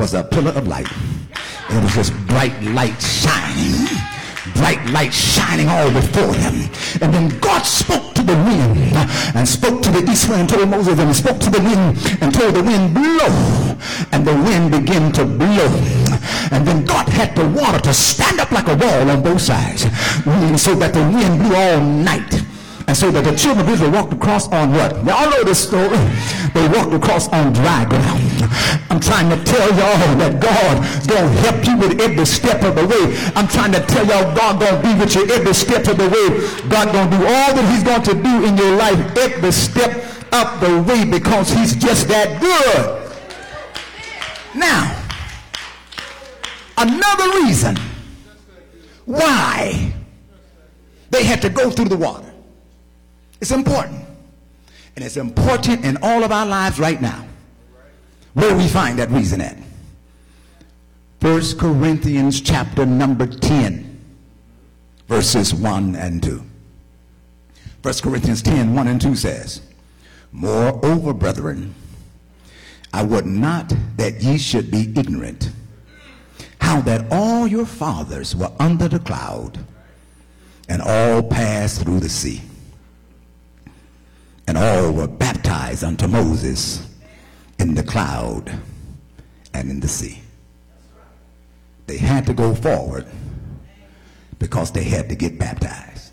[0.00, 0.90] was a pillar of light.
[1.68, 3.86] It was this bright light shining
[4.54, 6.70] bright light shining all before him.
[7.02, 8.96] And then God spoke to the wind
[9.36, 12.34] and spoke to the east wind and told Moses and spoke to the wind and
[12.34, 13.76] told the wind blow.
[14.12, 15.68] And the wind began to blow.
[16.50, 19.82] And then God had the water to stand up like a wall on both sides
[20.62, 22.49] so that the wind blew all night.
[22.90, 24.90] And so that the children of Israel walked across on what?
[25.06, 25.94] Y'all know this story.
[26.58, 28.18] They walked across on dry ground.
[28.90, 30.74] I'm trying to tell y'all that God
[31.06, 33.14] gonna help you with every step of the way.
[33.36, 36.42] I'm trying to tell y'all God gonna be with you every step of the way.
[36.66, 39.94] God gonna do all that he's going to do in your life every step
[40.34, 43.06] of the way because he's just that good.
[44.52, 44.98] Now,
[46.76, 47.76] another reason
[49.04, 49.94] why
[51.10, 52.29] they had to go through the water
[53.40, 54.04] it's important.
[54.96, 57.26] And it's important in all of our lives right now.
[58.34, 59.56] Where we find that reason at?
[61.20, 64.00] 1 Corinthians chapter number 10,
[65.06, 66.42] verses 1 and 2.
[67.82, 69.62] 1 Corinthians 10, 1 and 2 says,
[70.32, 71.74] Moreover, brethren,
[72.92, 75.50] I would not that ye should be ignorant
[76.60, 79.58] how that all your fathers were under the cloud
[80.68, 82.42] and all passed through the sea
[84.50, 86.84] and all were baptized unto Moses
[87.60, 88.52] in the cloud
[89.54, 90.20] and in the sea.
[91.86, 93.06] They had to go forward
[94.40, 96.10] because they had to get baptized.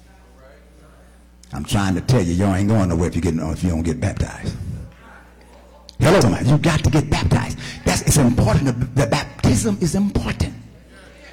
[1.51, 3.81] I'm trying to tell you, y'all ain't going nowhere if you, get, if you don't
[3.81, 4.55] get baptized.
[5.99, 6.47] Hello, somebody.
[6.47, 7.57] You got to get baptized.
[7.85, 8.95] That's it's important.
[8.95, 10.53] The baptism is important.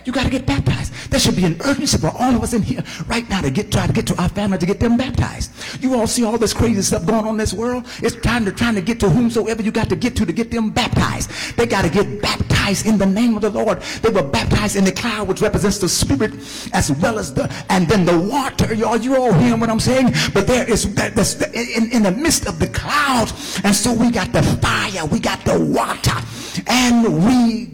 [0.05, 0.93] You got to get baptized.
[1.11, 3.71] There should be an urgency for all of us in here right now to get
[3.71, 5.51] try to get to our family to get them baptized.
[5.83, 7.87] You all see all this crazy stuff going on in this world.
[8.03, 10.51] It's time to trying to get to whomsoever you got to get to to get
[10.51, 11.31] them baptized.
[11.57, 13.81] They got to get baptized in the name of the Lord.
[14.03, 16.33] They were baptized in the cloud, which represents the spirit
[16.73, 18.75] as well as the and then the water.
[18.75, 20.13] Y'all, you all hearing what I'm saying?
[20.33, 21.15] But there is that
[21.55, 23.33] in, in the midst of the cloud,
[23.65, 26.17] and so we got the fire, we got the water,
[26.67, 27.74] and we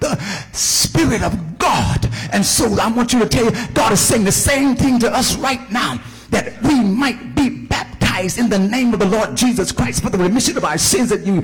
[0.00, 0.16] the
[0.52, 2.08] Spirit of God.
[2.32, 5.10] And so I want you to tell you, God is saying the same thing to
[5.12, 9.72] us right now that we might be baptized in the name of the Lord Jesus
[9.72, 11.42] Christ for the remission of our sins that you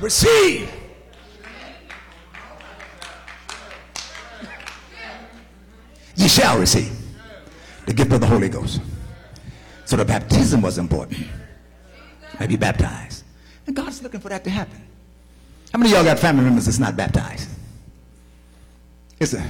[0.00, 0.70] receive.
[6.14, 6.96] Ye shall receive
[7.86, 8.80] the gift of the Holy Ghost.
[9.84, 11.26] So the baptism was important.
[12.40, 13.24] May be baptized.
[13.66, 14.85] And God's looking for that to happen.
[15.72, 17.48] How many of y'all got family members that's not baptized?
[19.20, 19.44] Listen,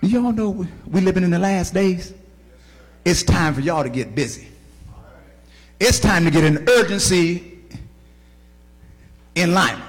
[0.00, 2.12] do y'all know we, we living in the last days?
[3.04, 4.48] It's time for y'all to get busy.
[5.80, 7.58] It's time to get an urgency
[9.34, 9.80] in line.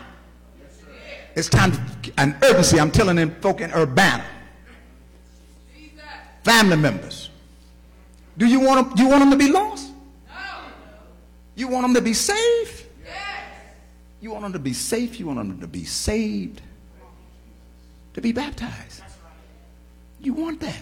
[1.36, 2.80] It's time to, an urgency.
[2.80, 4.26] I'm telling them folk in Urbana.
[6.43, 7.30] Family members.
[8.38, 9.91] Do you want them, you want them to be lost?
[11.55, 12.74] You want them to be saved?
[14.26, 15.19] You want them to be safe.
[15.19, 16.59] You want them to be saved.
[18.15, 19.03] To be baptized.
[20.19, 20.82] You want that.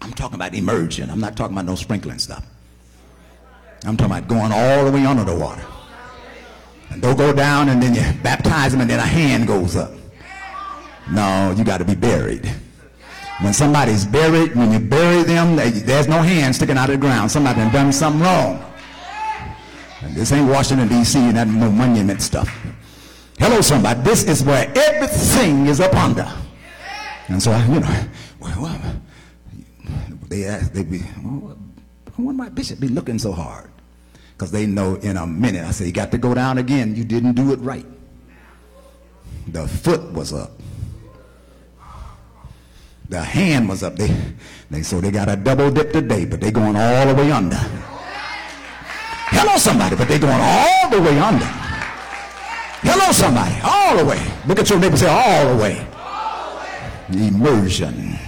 [0.00, 1.10] I'm talking about emerging.
[1.10, 2.46] I'm not talking about no sprinkling stuff.
[3.84, 5.62] I'm talking about going all the way under the water.
[6.88, 9.92] And don't go down and then you baptize them and then a hand goes up.
[11.10, 12.50] No, you got to be buried.
[13.42, 17.06] When somebody's buried, when you bury them, they, there's no hand sticking out of the
[17.06, 17.30] ground.
[17.30, 18.67] Somebody done done something wrong.
[20.14, 21.18] This ain't Washington, D.C.
[21.18, 22.48] and that monument stuff.
[23.38, 24.00] Hello, somebody.
[24.02, 26.30] This is where everything is up under.
[27.28, 28.04] And so, you know,
[28.40, 29.00] well, well
[30.28, 31.56] they ask, they be, well,
[32.16, 33.70] why my bishop be looking so hard?
[34.32, 36.94] Because they know in a minute, I say, you got to go down again.
[36.94, 37.86] You didn't do it right.
[39.48, 40.52] The foot was up.
[43.08, 43.96] The hand was up.
[43.96, 44.14] They,
[44.70, 47.58] they so they got a double dip today, but they going all the way under.
[49.30, 51.44] Hello, somebody, but they're going all the way under.
[52.80, 54.24] Hello, somebody, all the way.
[54.46, 55.86] Look at your neighbor, say all the way.
[57.10, 58.18] Immersion.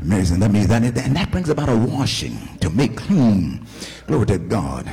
[0.00, 0.40] Immersion.
[0.40, 3.66] That means that, and that brings about a washing to make clean.
[4.06, 4.90] Glory to God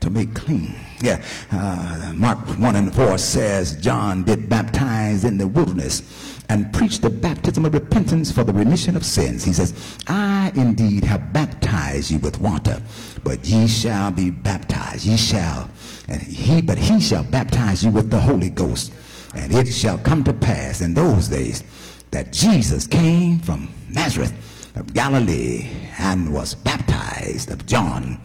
[0.00, 0.74] to make clean.
[1.00, 6.00] Yeah, uh, Mark 1 and 4 says John did baptize in the wilderness
[6.48, 9.44] and preached the baptism of repentance for the remission of sins.
[9.44, 12.82] He says, I indeed have baptized you with water,
[13.24, 15.04] but ye shall be baptized.
[15.04, 15.70] Ye shall,
[16.08, 18.92] and he, but he shall baptize you with the Holy Ghost.
[19.34, 21.64] And it shall come to pass in those days
[22.10, 24.32] that Jesus came from Nazareth
[24.76, 28.20] of Galilee and was baptized of John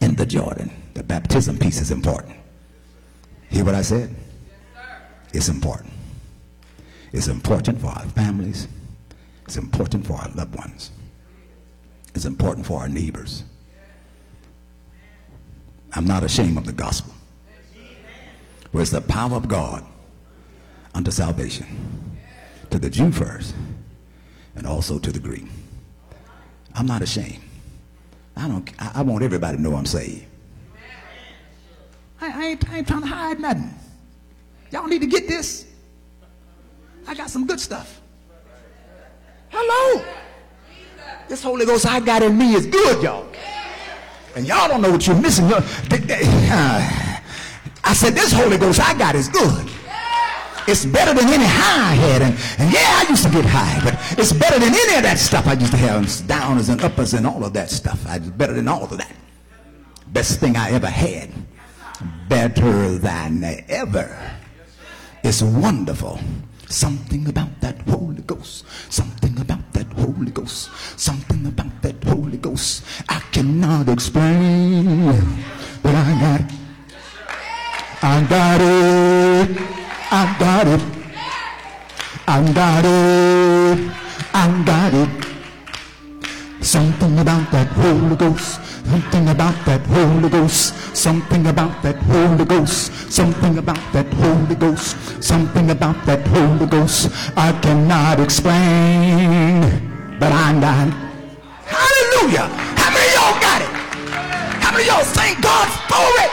[0.00, 0.70] in the Jordan.
[0.94, 2.36] The baptism piece is important.
[3.48, 4.14] Hear what I said?
[5.32, 5.92] It's important.
[7.12, 8.68] It's important for our families.
[9.46, 10.92] It's important for our loved ones.
[12.14, 13.44] It's important for our neighbors.
[15.92, 17.12] I'm not ashamed of the gospel.
[18.70, 19.84] Where it's the power of God
[20.94, 21.66] unto salvation.
[22.70, 23.56] To the Jew first,
[24.54, 25.46] and also to the Greek.
[26.76, 27.42] I'm not ashamed.
[28.36, 28.70] I don't.
[28.78, 30.24] I, I want everybody to know I'm saved.
[32.20, 33.74] I, I, ain't, I ain't trying to hide nothing.
[34.70, 35.66] Y'all need to get this.
[37.06, 38.00] I got some good stuff.
[39.48, 40.04] Hello.
[41.28, 43.26] This Holy Ghost I got in me is good, y'all.
[44.36, 45.46] And y'all don't know what you're missing.
[45.52, 45.60] Uh,
[47.82, 49.68] I said, this Holy Ghost I got is good.
[50.68, 52.22] It's better than any high I had.
[52.22, 55.18] And, and yeah, I used to get high, but it's better than any of that
[55.18, 56.04] stuff I used to have.
[56.04, 58.06] Downers and uppers and all of that stuff.
[58.06, 59.12] I better than all of that.
[60.08, 61.30] Best thing I ever had.
[62.28, 64.16] Better than ever.
[65.24, 66.20] It's wonderful.
[66.70, 68.64] Something about that Holy Ghost.
[68.92, 70.70] Something about that Holy Ghost.
[70.96, 72.84] Something about that Holy Ghost.
[73.08, 75.10] I cannot explain.
[75.82, 76.50] But I got it.
[78.02, 79.50] I got it.
[80.12, 80.82] I got it.
[82.28, 83.90] I got it.
[84.32, 85.10] I got it.
[86.64, 88.69] Something about that Holy Ghost.
[88.90, 90.74] Something about that Holy Ghost.
[90.96, 92.90] Something about that Holy Ghost.
[93.12, 95.22] Something about that Holy Ghost.
[95.22, 97.08] Something about that Holy Ghost.
[97.36, 99.62] I cannot explain,
[100.18, 100.94] but I got it.
[101.70, 102.50] Hallelujah.
[102.74, 103.70] How many of y'all got it?
[104.58, 106.32] How many of y'all thank God for it?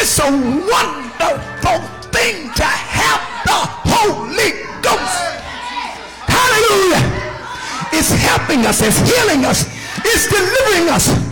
[0.00, 1.84] It's a wonderful
[2.16, 3.60] thing to have the
[3.92, 5.20] Holy Ghost.
[6.32, 7.04] Hallelujah.
[7.92, 9.68] It's helping us, it's healing us,
[10.00, 11.25] it's delivering us.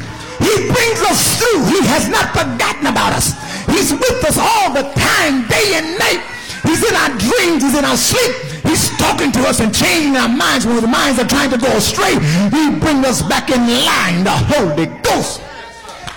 [0.45, 1.64] He brings us through.
[1.72, 3.32] He has not forgotten about us.
[3.72, 6.20] He's with us all the time, day and night.
[6.68, 7.64] He's in our dreams.
[7.64, 8.36] He's in our sleep.
[8.68, 11.68] He's talking to us and changing our minds when the minds are trying to go
[11.76, 12.14] astray.
[12.53, 14.24] He brings us back in line.
[14.24, 15.40] The Holy Ghost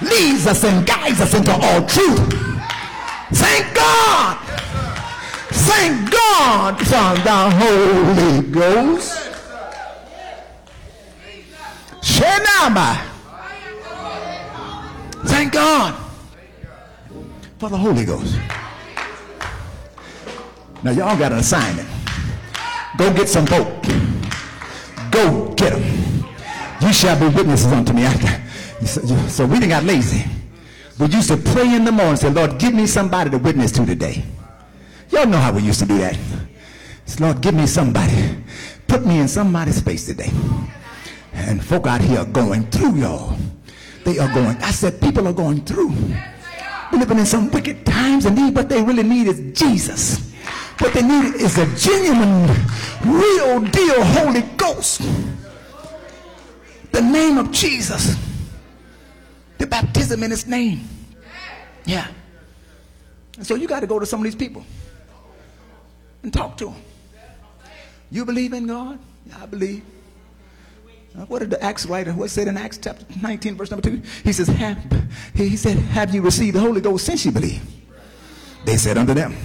[0.01, 2.19] leads us and guides us into all truth.
[3.31, 4.37] Thank God.
[5.67, 9.23] Thank God for the Holy Ghost.
[12.01, 13.06] Shenama.
[15.27, 15.95] Thank God
[17.59, 18.37] for the Holy Ghost.
[20.83, 21.87] Now y'all got an assignment.
[22.97, 23.67] Go get some folk.
[25.11, 26.25] Go get them.
[26.81, 28.03] You shall be witnesses unto me.
[28.05, 28.87] After.
[29.29, 30.23] So we didn't got lazy.
[30.99, 33.71] We used to pray in the morning and say, Lord, give me somebody to witness
[33.73, 34.23] to today.
[35.11, 36.17] Y'all know how we used to do that.
[37.19, 38.37] Lord, give me somebody.
[38.87, 40.31] Put me in somebody's space today.
[41.33, 43.37] And folk out here going through, y'all.
[44.07, 44.55] They are going.
[44.63, 45.93] I said, people are going through.
[46.93, 50.31] We're living in some wicked times, and need what they really need is Jesus.
[50.79, 52.47] What they need is a genuine,
[53.03, 55.01] real deal Holy Ghost.
[56.93, 58.15] The name of Jesus.
[59.57, 60.87] The baptism in his name.
[61.83, 62.07] Yeah.
[63.41, 64.65] So you got to go to some of these people
[66.23, 66.75] and talk to them.
[68.09, 68.99] You believe in God?
[69.25, 69.83] Yeah, I believe.
[71.25, 74.01] What did the Acts writer, what said in Acts chapter 19, verse number 2?
[74.23, 74.77] He says, have,
[75.33, 77.61] he said, have you received the Holy Ghost since you believe?
[78.65, 79.35] They said unto them,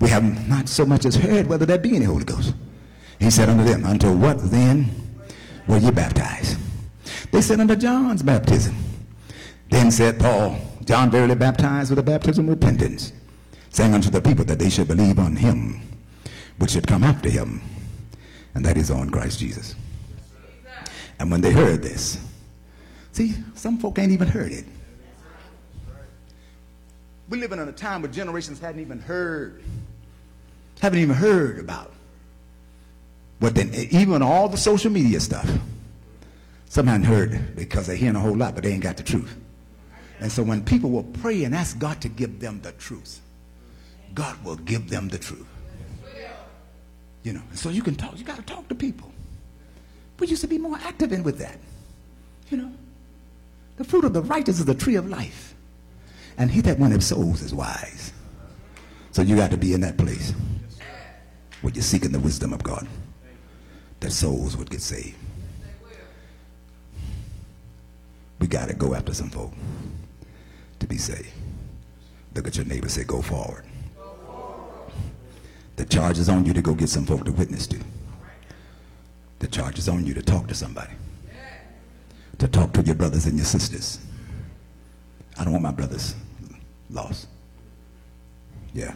[0.00, 2.54] we have not so much as heard whether there be any Holy Ghost.
[3.18, 4.90] He said unto them, Unto what then
[5.66, 6.58] were ye baptized?
[7.32, 8.74] They said, Unto John's baptism.
[9.70, 13.12] Then said Paul, John verily baptized with the baptism of repentance,
[13.68, 15.80] saying unto the people that they should believe on him
[16.58, 17.62] which should come after him,
[18.54, 19.74] and that is on Christ Jesus.
[21.20, 22.18] And when they heard this,
[23.12, 24.64] see, some folk ain't even heard it.
[27.28, 29.62] We're living in a time where generations hadn't even heard,
[30.80, 31.92] haven't even heard about
[33.38, 35.48] what then, even all the social media stuff.
[36.70, 39.36] Some hadn't heard because they're hearing a whole lot, but they ain't got the truth.
[40.20, 43.20] And so when people will pray and ask God to give them the truth,
[44.14, 45.46] God will give them the truth.
[47.22, 49.12] You know, so you can talk, you got to talk to people.
[50.20, 51.58] We used to be more active in with that.
[52.50, 52.72] You know,
[53.78, 55.54] the fruit of the righteous is the tree of life.
[56.36, 58.12] And he that winneth souls is wise.
[59.12, 60.32] So you got to be in that place
[61.62, 62.86] where you're seeking the wisdom of God
[64.00, 65.16] that souls would get saved.
[68.38, 69.52] We got to go after some folk
[70.78, 71.32] to be saved.
[72.34, 73.64] Look at your neighbor say, go forward.
[75.76, 77.78] The charge is on you to go get some folk to witness to.
[79.40, 80.92] The charge is on you to talk to somebody.
[82.38, 83.98] To talk to your brothers and your sisters.
[85.38, 86.14] I don't want my brothers
[86.88, 87.26] lost.
[88.72, 88.94] Yeah.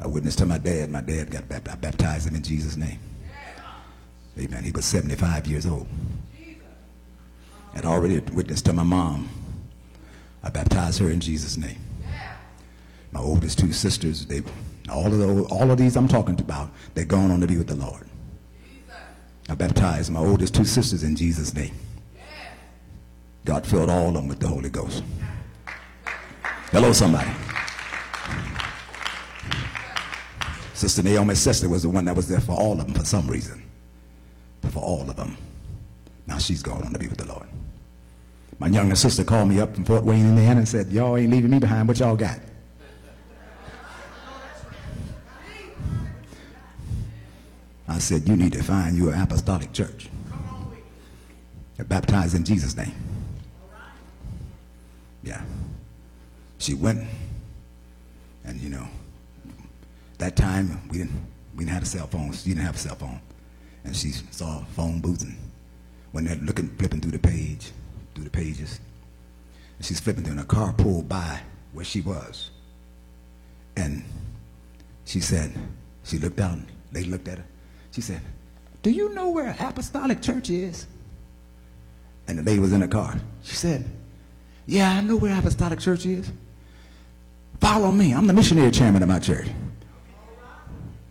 [0.00, 0.90] I witnessed to my dad.
[0.90, 1.76] My dad got baptized.
[1.76, 2.98] I baptized him in Jesus' name.
[4.38, 4.64] Amen.
[4.64, 5.86] He was 75 years old.
[7.74, 9.28] And already witnessed to my mom.
[10.42, 11.78] I baptized her in Jesus' name.
[13.12, 14.42] My oldest two sisters, they
[14.90, 17.68] all of those, all of these I'm talking about, they're going on to be with
[17.68, 18.06] the Lord.
[19.52, 21.74] I baptized my oldest two sisters in Jesus' name.
[23.44, 25.04] God filled all of them with the Holy Ghost.
[26.70, 27.30] Hello, somebody.
[30.72, 33.26] Sister Naomi's sister was the one that was there for all of them for some
[33.28, 33.62] reason.
[34.70, 35.36] For all of them.
[36.26, 37.46] Now she's gone on to be with the Lord.
[38.58, 41.50] My younger sister called me up from Fort Wayne, Indiana and said, Y'all ain't leaving
[41.50, 41.88] me behind.
[41.88, 42.40] What y'all got?
[47.92, 50.08] I said, You need to find your apostolic church.
[51.76, 52.94] They're baptized in Jesus' name.
[55.22, 55.42] Yeah.
[56.58, 57.06] She went,
[58.44, 58.88] and you know,
[60.18, 61.12] that time we didn't
[61.54, 62.32] we didn't have a cell phone.
[62.32, 63.20] She didn't have a cell phone.
[63.84, 65.36] And she saw a phone booth and
[66.12, 67.72] when they're looking flipping through the page,
[68.14, 68.80] through the pages.
[69.76, 71.40] And she's flipping through and a car pulled by
[71.72, 72.50] where she was.
[73.76, 74.04] And
[75.04, 75.52] she said,
[76.04, 77.44] she looked out and they looked at her.
[77.92, 78.20] She said,
[78.82, 80.86] Do you know where Apostolic Church is?
[82.26, 83.16] And the lady was in the car.
[83.42, 83.84] She said,
[84.66, 86.32] Yeah, I know where Apostolic Church is.
[87.60, 88.12] Follow me.
[88.12, 89.46] I'm the missionary chairman of my church.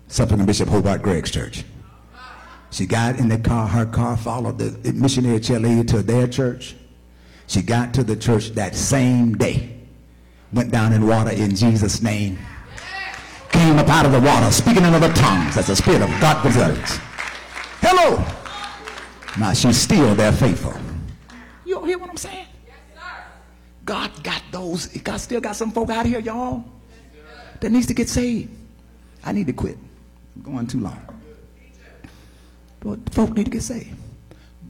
[0.08, 1.64] Suffragan Bishop Hobart Gregg's church.
[2.72, 3.68] She got in the car.
[3.68, 6.76] Her car followed the missionary chair lady to their church.
[7.48, 9.78] She got to the church that same day.
[10.52, 12.38] Went down in water in Jesus' name
[13.52, 16.46] came up out of the water, speaking in other tongues as the Spirit of God
[16.46, 17.00] utterance.
[17.82, 18.24] Hello.
[19.40, 20.74] Now she's still there faithful.
[21.66, 22.48] You don't hear what I'm saying?
[23.86, 24.88] God got those.
[24.88, 26.64] God still got some folk out here, y'all,
[27.60, 28.50] that needs to get saved.
[29.24, 29.78] I need to quit.
[30.36, 31.00] I'm going too long.
[32.80, 33.96] But folk need to get saved.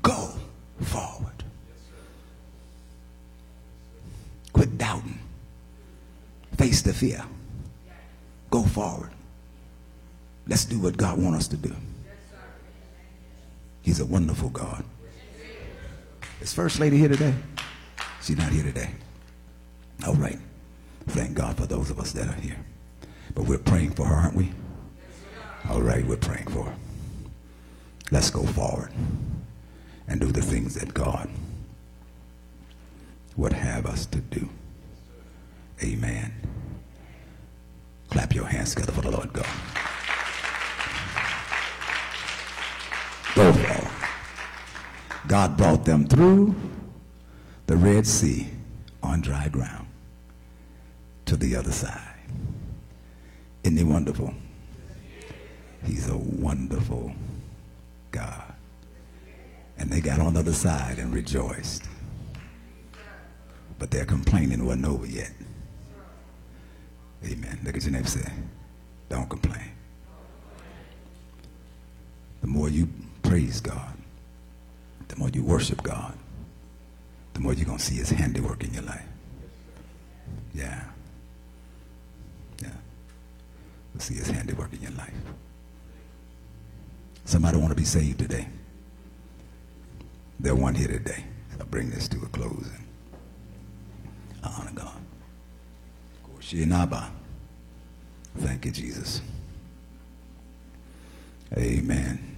[0.02, 0.34] Go
[0.82, 1.44] forward.
[4.54, 5.20] Quit doubting.
[6.58, 7.24] Face the fear.
[8.52, 9.10] Go forward.
[10.48, 11.76] Let's do what God wants us to do.
[13.82, 14.84] He's a wonderful God.
[16.42, 17.34] Is First Lady here today?
[18.22, 18.92] She's not here today.
[20.06, 20.38] All right.
[21.08, 22.58] Thank God for those of us that are here.
[23.34, 24.52] But we're praying for her, aren't we?
[25.70, 26.76] All right, we're praying for her.
[28.12, 28.92] Let's go forward
[30.08, 31.30] and do the things that God
[33.38, 34.50] would have us to do.
[35.82, 36.34] Amen.
[38.12, 39.46] Clap your hands together for the Lord God.
[43.34, 43.92] Go forward.
[45.28, 46.54] God brought them through
[47.68, 48.50] the Red Sea
[49.02, 49.88] on dry ground
[51.26, 52.02] to the other side.
[53.64, 54.34] Isn't he wonderful?
[55.86, 57.14] He's a wonderful
[58.12, 58.54] God.
[59.78, 61.84] And they got on the other side and rejoiced.
[63.80, 65.32] But their complaining wasn't over yet.
[67.26, 67.60] Amen.
[67.64, 68.32] Look at your neighbor say,
[69.10, 69.72] don't complain.
[72.42, 72.88] The more you
[73.22, 73.94] praise God,
[75.08, 76.18] the more you worship God,
[77.34, 79.06] the more you're going to see his handiwork in your life.
[80.54, 80.84] Yeah.
[82.62, 82.70] Yeah.
[83.94, 85.14] You'll see his handiwork in your life.
[87.26, 88.48] Somebody want to be saved today.
[90.40, 91.24] There one here today.
[91.60, 92.68] I'll bring this to a close.
[94.44, 95.01] I honor God.
[98.38, 99.22] Thank you, Jesus.
[101.58, 102.38] Amen.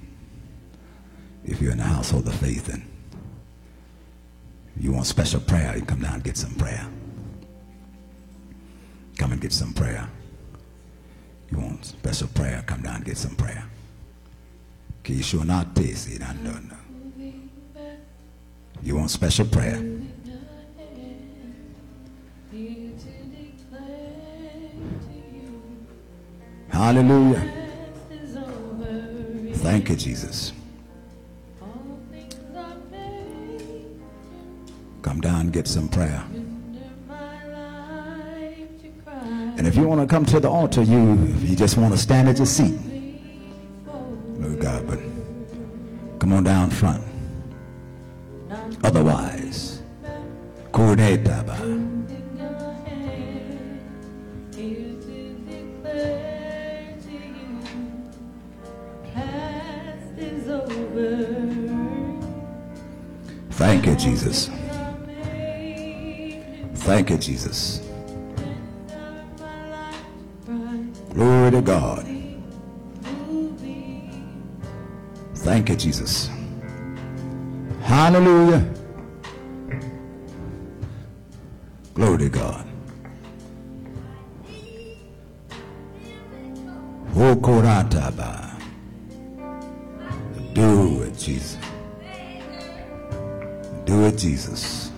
[1.46, 2.84] If you're in the household of faith and
[4.78, 6.86] you want special prayer, you come down and get some prayer.
[9.18, 10.10] Come and get some prayer.
[11.52, 13.64] You want special prayer, come down and get some prayer.
[18.82, 19.82] You want special prayer.
[26.74, 27.54] Hallelujah.
[29.54, 30.52] Thank you, Jesus.
[35.04, 36.24] Come down get some prayer.
[39.56, 42.00] And if you want to come to the altar, you if you just want to
[42.00, 42.80] stand at your seat.
[43.88, 45.00] Oh God, but
[46.18, 47.04] come on down front.
[48.84, 49.84] Otherwise,
[50.72, 51.63] Kurnetaba.
[63.84, 64.50] Thank you, Jesus.
[66.86, 67.82] Thank you, Jesus.
[71.14, 72.08] Glory to God.
[75.36, 76.30] Thank you, Jesus.
[77.82, 78.66] Hallelujah.
[81.94, 82.66] Glory to God.
[87.14, 88.50] Hokorataba.
[90.54, 91.63] Do it, Jesus.
[93.94, 94.92] Do it, Jesus.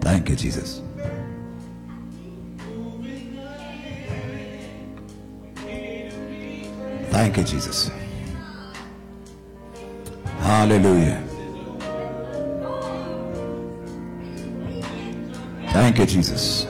[0.00, 0.80] Thank you, Jesus.
[7.10, 7.90] Thank you, Jesus.
[10.38, 11.22] Hallelujah.
[15.74, 16.66] Thank you, Jesus.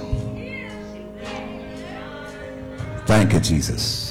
[3.06, 4.05] Thank you, Jesus.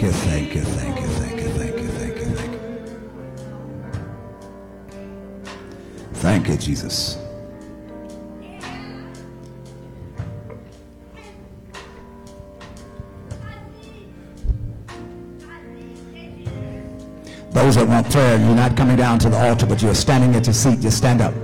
[0.00, 2.60] Thank you, thank you, thank you, thank you, thank you, thank you, thank you.
[6.14, 7.18] Thank you, Jesus.
[17.50, 20.46] Those that want prayer, you're not coming down to the altar, but you're standing at
[20.46, 20.80] your seat.
[20.80, 21.34] Just stand up.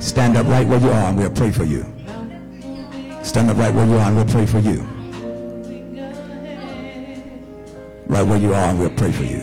[0.00, 1.84] Stand up right where you are, and we'll pray for you.
[3.24, 4.86] Stand up right where you are, and we'll pray for you.
[8.10, 9.38] Right where you are, and we'll pray for you.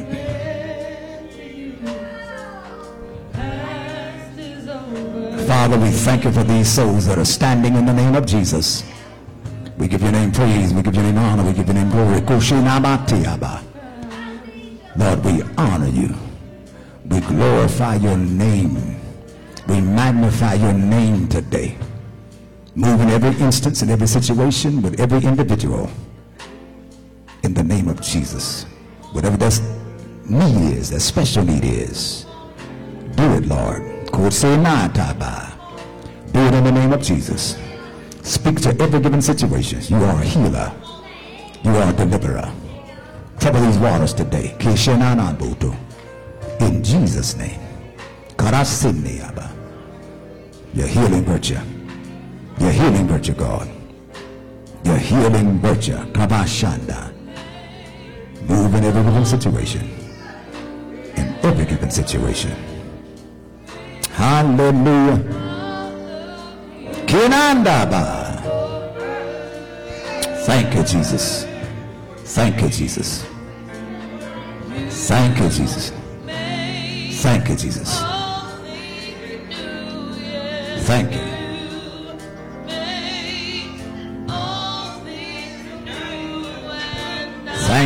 [5.47, 8.83] Father, we thank you for these souls that are standing in the name of Jesus.
[9.77, 10.73] We give your name praise.
[10.73, 11.45] We give your name honor.
[11.45, 12.19] We give your name glory.
[14.97, 16.13] Lord, we honor you.
[17.05, 18.99] We glorify your name.
[19.69, 21.77] We magnify your name today.
[22.75, 25.89] Move in every instance, in every situation, with every individual.
[27.47, 28.65] In the name of Jesus.
[29.13, 29.61] Whatever that
[30.25, 32.25] need is, that special need is,
[33.15, 33.83] do it, Lord.
[34.11, 34.43] Do it
[36.53, 37.57] in the name of Jesus.
[38.21, 39.79] Speak to every given situation.
[39.87, 40.73] You are a healer.
[41.63, 42.51] You are a deliverer.
[43.39, 44.53] Trouble these waters today.
[46.59, 47.61] In Jesus' name.
[50.73, 51.59] Your healing virtue.
[52.59, 53.69] Your healing virtue, God.
[54.83, 55.95] Your healing virtue.
[56.11, 57.13] Kabashanda.
[58.47, 59.81] Move in every given situation.
[61.15, 62.55] In every given situation.
[64.11, 65.17] Hallelujah.
[67.05, 68.25] Kinandaba.
[70.45, 71.45] Thank you, Jesus.
[72.35, 73.25] Thank you, Jesus.
[75.07, 75.91] Thank you, Jesus.
[77.21, 77.99] Thank you, Jesus.
[80.87, 81.26] Thank you.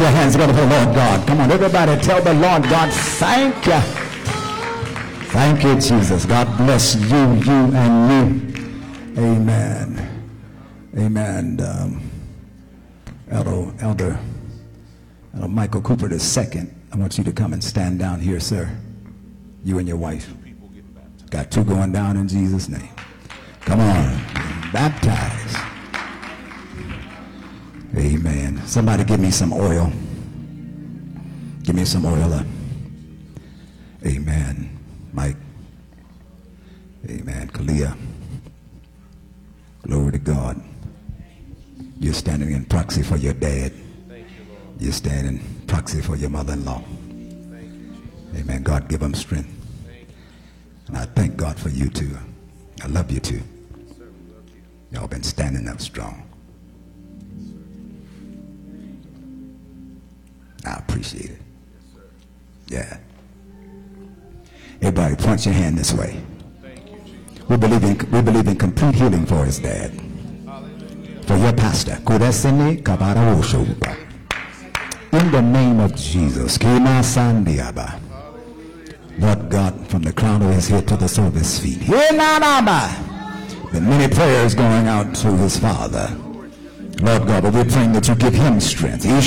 [0.00, 1.28] Your hands together for the Lord God.
[1.28, 3.80] Come on, everybody, tell the Lord God, thank you.
[5.30, 6.24] Thank you, Jesus.
[6.24, 9.22] God bless you, you, and you.
[9.22, 10.26] Amen.
[10.96, 11.60] Amen.
[11.60, 12.10] Um,
[13.30, 14.18] Elder, Elder,
[15.34, 16.74] Elder Michael Cooper second.
[16.92, 18.76] I want you to come and stand down here, sir.
[19.62, 20.32] You and your wife.
[21.30, 22.88] Got two going down in Jesus' name.
[23.60, 25.29] Come on, baptize.
[28.70, 29.92] Somebody give me some oil.
[31.64, 32.32] Give me some oil.
[32.32, 32.44] uh,
[34.06, 34.78] Amen.
[35.12, 35.34] Mike.
[37.08, 37.48] Amen.
[37.48, 37.96] Kalia.
[39.82, 40.62] Glory to God.
[41.98, 43.72] You're standing in proxy for your dad.
[44.78, 46.84] You're standing proxy for your mother-in-law.
[48.36, 48.62] Amen.
[48.62, 49.50] God give them strength.
[50.86, 52.16] And I thank God for you too.
[52.84, 53.42] I love you too.
[54.92, 56.29] Y'all been standing up strong.
[60.66, 61.40] I appreciate it.
[62.68, 62.98] Yeah.
[64.82, 66.22] Everybody, point your hand this way.
[67.48, 69.90] We believe in we believe in complete healing for his dad.
[71.26, 71.96] For your pastor.
[75.12, 76.58] In the name of Jesus.
[79.18, 81.80] Lord God, from the crown of his head to the sole of his feet.
[83.72, 86.16] The many prayers going out to his father.
[87.02, 89.04] Lord God, we're praying that you give him strength.
[89.04, 89.20] In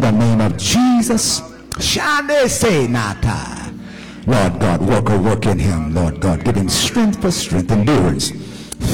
[0.00, 1.42] the name of Jesus.
[4.26, 5.94] Lord God, work a work in him.
[5.94, 8.30] Lord God, give him strength for strength, endurance,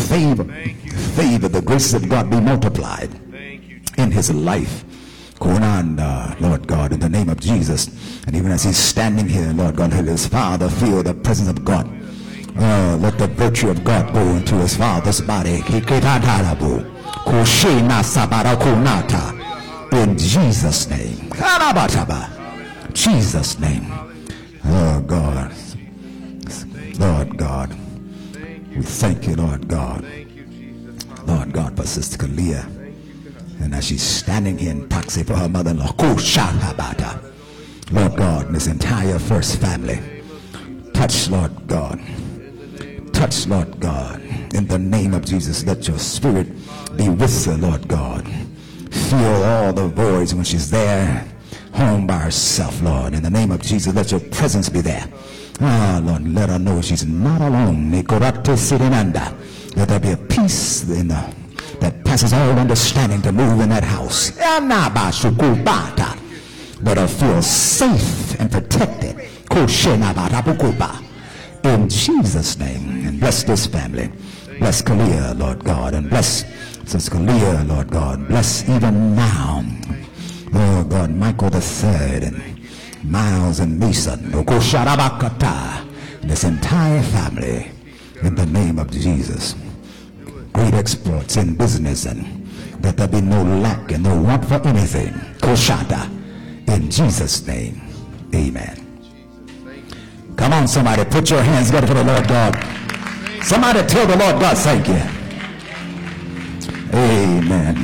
[0.09, 0.45] favor,
[1.17, 1.49] favor.
[1.49, 3.11] The graces of God be multiplied
[3.99, 4.85] in his life.
[5.41, 7.89] Lord God, in the name of Jesus.
[8.27, 11.65] And even as he's standing here, Lord God, let his father feel the presence of
[11.65, 11.91] God.
[12.57, 15.63] Uh, let the virtue of God go into his father's body.
[19.93, 21.31] In Jesus' name.
[22.93, 23.87] Jesus' name.
[24.65, 25.53] Oh God.
[26.99, 27.77] Lord God.
[28.75, 30.05] We thank you, Lord God.
[31.27, 32.65] Lord God, for Sister Kalia.
[33.61, 35.93] And as she's standing here in proxy for her mother-in-law,
[37.93, 40.01] Lord God, and this entire first family.
[40.93, 42.01] Touch, Lord God.
[43.25, 44.21] Touch, Lord God.
[44.53, 46.47] In the name of Jesus, let your spirit
[46.95, 48.29] be with her, Lord God.
[48.91, 51.27] Fill all the voids when she's there,
[51.73, 53.15] home by herself, Lord.
[53.15, 55.09] In the name of Jesus, let your presence be there.
[55.59, 57.91] Ah, Lord, let her know she's not alone.
[57.93, 58.09] Let
[59.89, 61.35] there be a peace in the,
[61.81, 64.39] that passes all understanding to move in that house.
[66.83, 69.17] Let her feel safe and protected.
[71.65, 73.07] In Jesus' name.
[73.07, 74.11] And bless this family.
[74.59, 75.95] Bless Kalia, Lord God.
[75.95, 76.45] And bless
[76.85, 78.29] Sister Kalia, Lord God.
[78.29, 79.65] Bless even now.
[80.53, 82.61] Oh God, Michael the third and
[83.03, 84.17] Miles and Lisa.
[84.19, 85.89] Nokosharabakata.
[86.23, 87.71] this entire family
[88.23, 89.55] in the name of Jesus.
[90.53, 92.47] Great exploits in business and
[92.83, 95.13] that there be no lack and no want for anything.
[95.41, 96.11] Koshata.
[96.69, 97.81] In Jesus' name.
[98.35, 98.84] Amen.
[100.65, 102.57] On, somebody, put your hands together for the Lord God.
[103.43, 105.03] Somebody tell the Lord God, thank you.
[106.97, 107.77] Amen.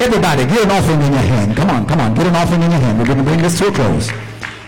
[0.00, 1.54] Everybody, get an offering in your hand.
[1.58, 2.98] Come on, come on, get an offering in your hand.
[2.98, 4.10] We're going to bring this to a close.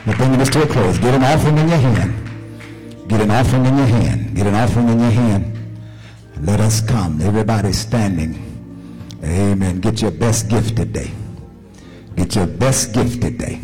[0.06, 0.98] We're bringing this to a close.
[0.98, 3.08] Get an offering in your hand.
[3.08, 4.36] Get an offering in your hand.
[4.36, 5.78] Get an offering in your hand.
[6.42, 7.22] Let us come.
[7.22, 8.36] Everybody standing.
[9.24, 9.80] Amen.
[9.80, 11.10] Get your best gift today.
[12.14, 13.58] Get your best gift today.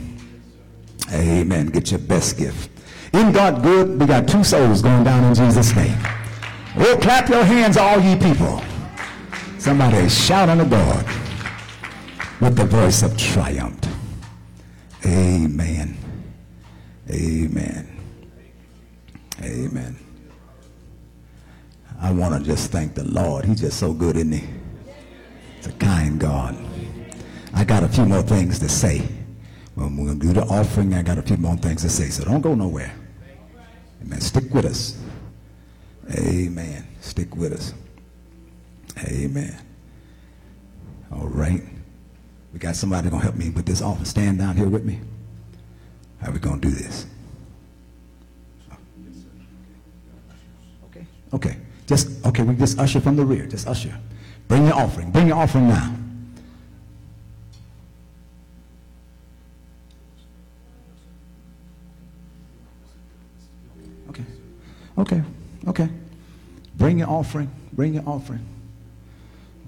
[1.12, 1.66] Amen.
[1.66, 2.70] Get your best gift.
[3.17, 5.97] In God good, we got two souls going down in Jesus' name.
[6.77, 8.62] Oh, clap your hands, all ye people.
[9.59, 11.03] Somebody shout unto God
[12.43, 13.81] with the voice of triumph.
[15.07, 15.97] Amen.
[17.11, 17.99] Amen.
[19.43, 19.97] Amen.
[21.99, 23.47] I want to just thank the Lord.
[23.47, 24.47] He's just so good, isn't he?
[25.57, 26.55] He's a kind God.
[27.55, 29.09] I got a few more things to say.
[29.75, 32.11] When to do the offering, I got a few more things to say.
[32.11, 32.93] So don't go nowhere.
[34.03, 34.20] Amen.
[34.20, 34.99] Stick with us.
[36.11, 36.86] Amen.
[37.01, 37.74] Stick with us.
[39.05, 39.57] Amen.
[41.12, 41.62] All right.
[42.53, 44.05] We got somebody going to help me with this offering.
[44.05, 45.01] Stand down here with me.
[46.20, 47.07] How are we going to do this?
[50.86, 51.07] Okay.
[51.34, 51.57] Okay.
[51.86, 53.47] Just, okay, we just usher from the rear.
[53.47, 53.97] Just usher.
[54.49, 55.11] Bring your offering.
[55.11, 55.94] Bring your offering now.
[64.99, 65.22] Okay.
[65.68, 65.88] Okay.
[66.76, 67.51] Bring your offering.
[67.72, 68.47] Bring your offering.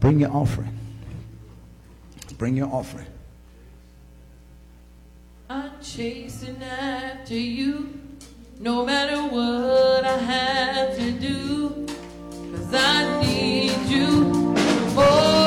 [0.00, 0.78] Bring your offering.
[2.36, 3.06] Bring your offering.
[5.50, 7.98] I'm chasing after you,
[8.60, 11.86] no matter what I have to do.
[12.54, 14.54] Cause I need you
[14.94, 15.37] more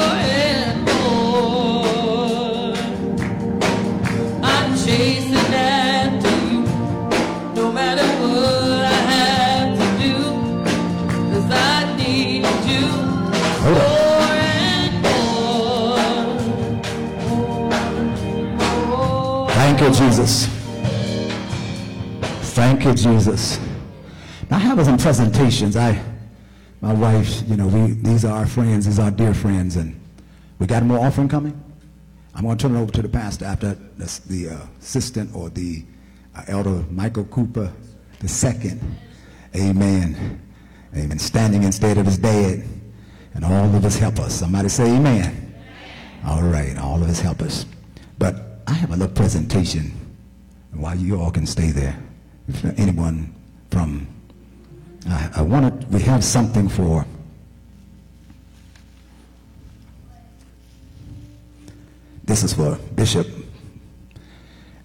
[23.03, 23.59] Jesus.
[24.49, 25.75] Now, I have some presentations.
[25.75, 26.01] I,
[26.81, 28.85] my wife, you know, we these are our friends.
[28.85, 29.99] These are our dear friends, and
[30.59, 31.59] we got more offering coming.
[32.33, 35.49] I'm going to turn it over to the pastor after the, the uh, assistant or
[35.49, 35.83] the
[36.35, 37.71] uh, elder Michael Cooper
[38.19, 38.81] the second.
[39.55, 40.41] Amen.
[40.95, 41.19] Amen.
[41.19, 42.63] Standing instead of his dad,
[43.33, 44.35] and all of us help us.
[44.35, 45.53] Somebody say Amen.
[46.25, 47.65] All right, all of us help us.
[48.19, 49.91] But I have a little presentation
[50.71, 51.97] while you all can stay there.
[52.77, 53.33] Anyone
[53.69, 54.07] from,
[55.07, 57.05] I, I wanted, we have something for,
[62.23, 63.27] this is for Bishop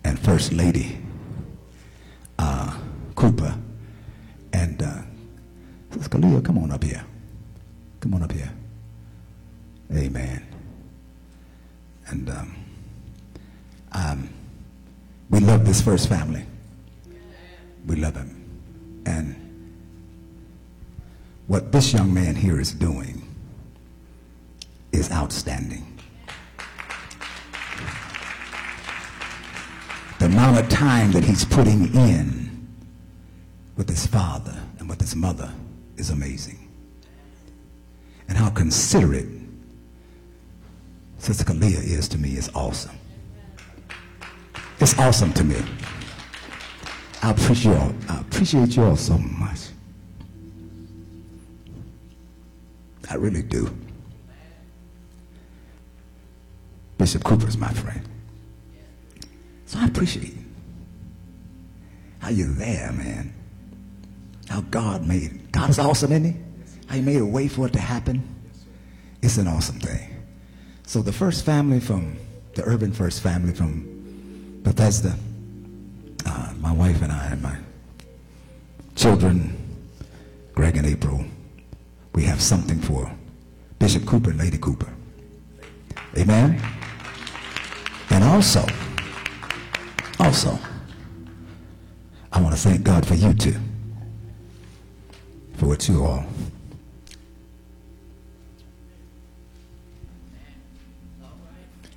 [0.04, 0.98] and First Lady
[2.38, 2.76] uh,
[3.14, 3.56] Cooper.
[4.52, 5.02] And uh,
[5.90, 7.04] Kalia, come on up here.
[8.00, 8.52] Come on up here.
[9.92, 10.46] Amen.
[12.08, 12.56] And um,
[13.92, 14.28] um,
[15.30, 16.44] we love this first family.
[17.86, 19.02] We love him.
[19.06, 19.36] And
[21.46, 23.22] what this young man here is doing
[24.92, 25.96] is outstanding.
[30.18, 32.68] The amount of time that he's putting in
[33.76, 35.52] with his father and with his mother
[35.96, 36.58] is amazing.
[38.28, 39.28] And how considerate
[41.18, 42.96] Sister Kalia is to me is awesome.
[44.80, 45.56] It's awesome to me.
[47.22, 47.94] I appreciate you.
[48.08, 49.60] I appreciate you all so much.
[53.10, 53.74] I really do.
[56.98, 58.02] Bishop Cooper's my friend.
[59.66, 60.44] So I appreciate you.
[62.20, 63.32] how you're there, man.
[64.48, 65.52] How God made it.
[65.52, 66.40] God is awesome, isn't he?
[66.86, 68.22] How he made a way for it to happen.
[69.22, 70.08] It's an awesome thing.
[70.86, 72.16] So the first family from
[72.54, 75.16] the urban first family from Bethesda,
[76.26, 77.56] uh, my wife and I and my
[78.94, 79.56] children,
[80.54, 81.24] Greg and April,
[82.14, 83.10] we have something for
[83.78, 84.92] Bishop Cooper and Lady Cooper.
[86.16, 86.60] Amen.
[88.10, 88.64] And also,
[90.18, 90.58] also,
[92.32, 93.56] I want to thank God for you too,
[95.56, 96.24] for what you all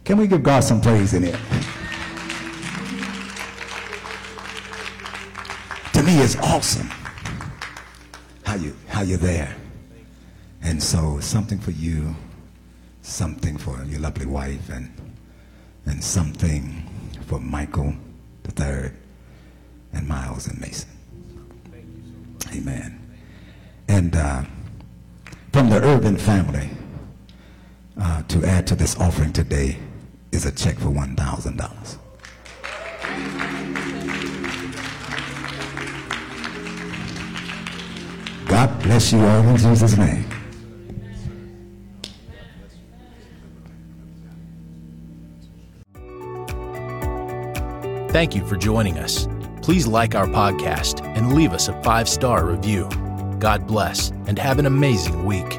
[0.10, 1.36] Can we give God some praise in it?
[6.10, 6.90] Me is awesome.
[8.44, 9.56] How you how you there?
[10.62, 12.16] And so something for you,
[13.02, 14.92] something for your lovely wife, and
[15.86, 16.84] and something
[17.28, 17.94] for Michael
[18.44, 18.94] the third
[19.94, 20.90] and Miles and Mason.
[22.56, 23.00] Amen.
[23.88, 24.44] And uh,
[25.54, 26.70] from the urban family,
[28.02, 29.78] uh, to add to this offering today
[30.32, 32.00] is a check for one thousand dollars.
[38.60, 40.26] God bless you all in Jesus' name.
[48.10, 49.30] Thank you for joining us.
[49.62, 52.90] Please like our podcast and leave us a five star review.
[53.40, 55.58] God bless and have an amazing week.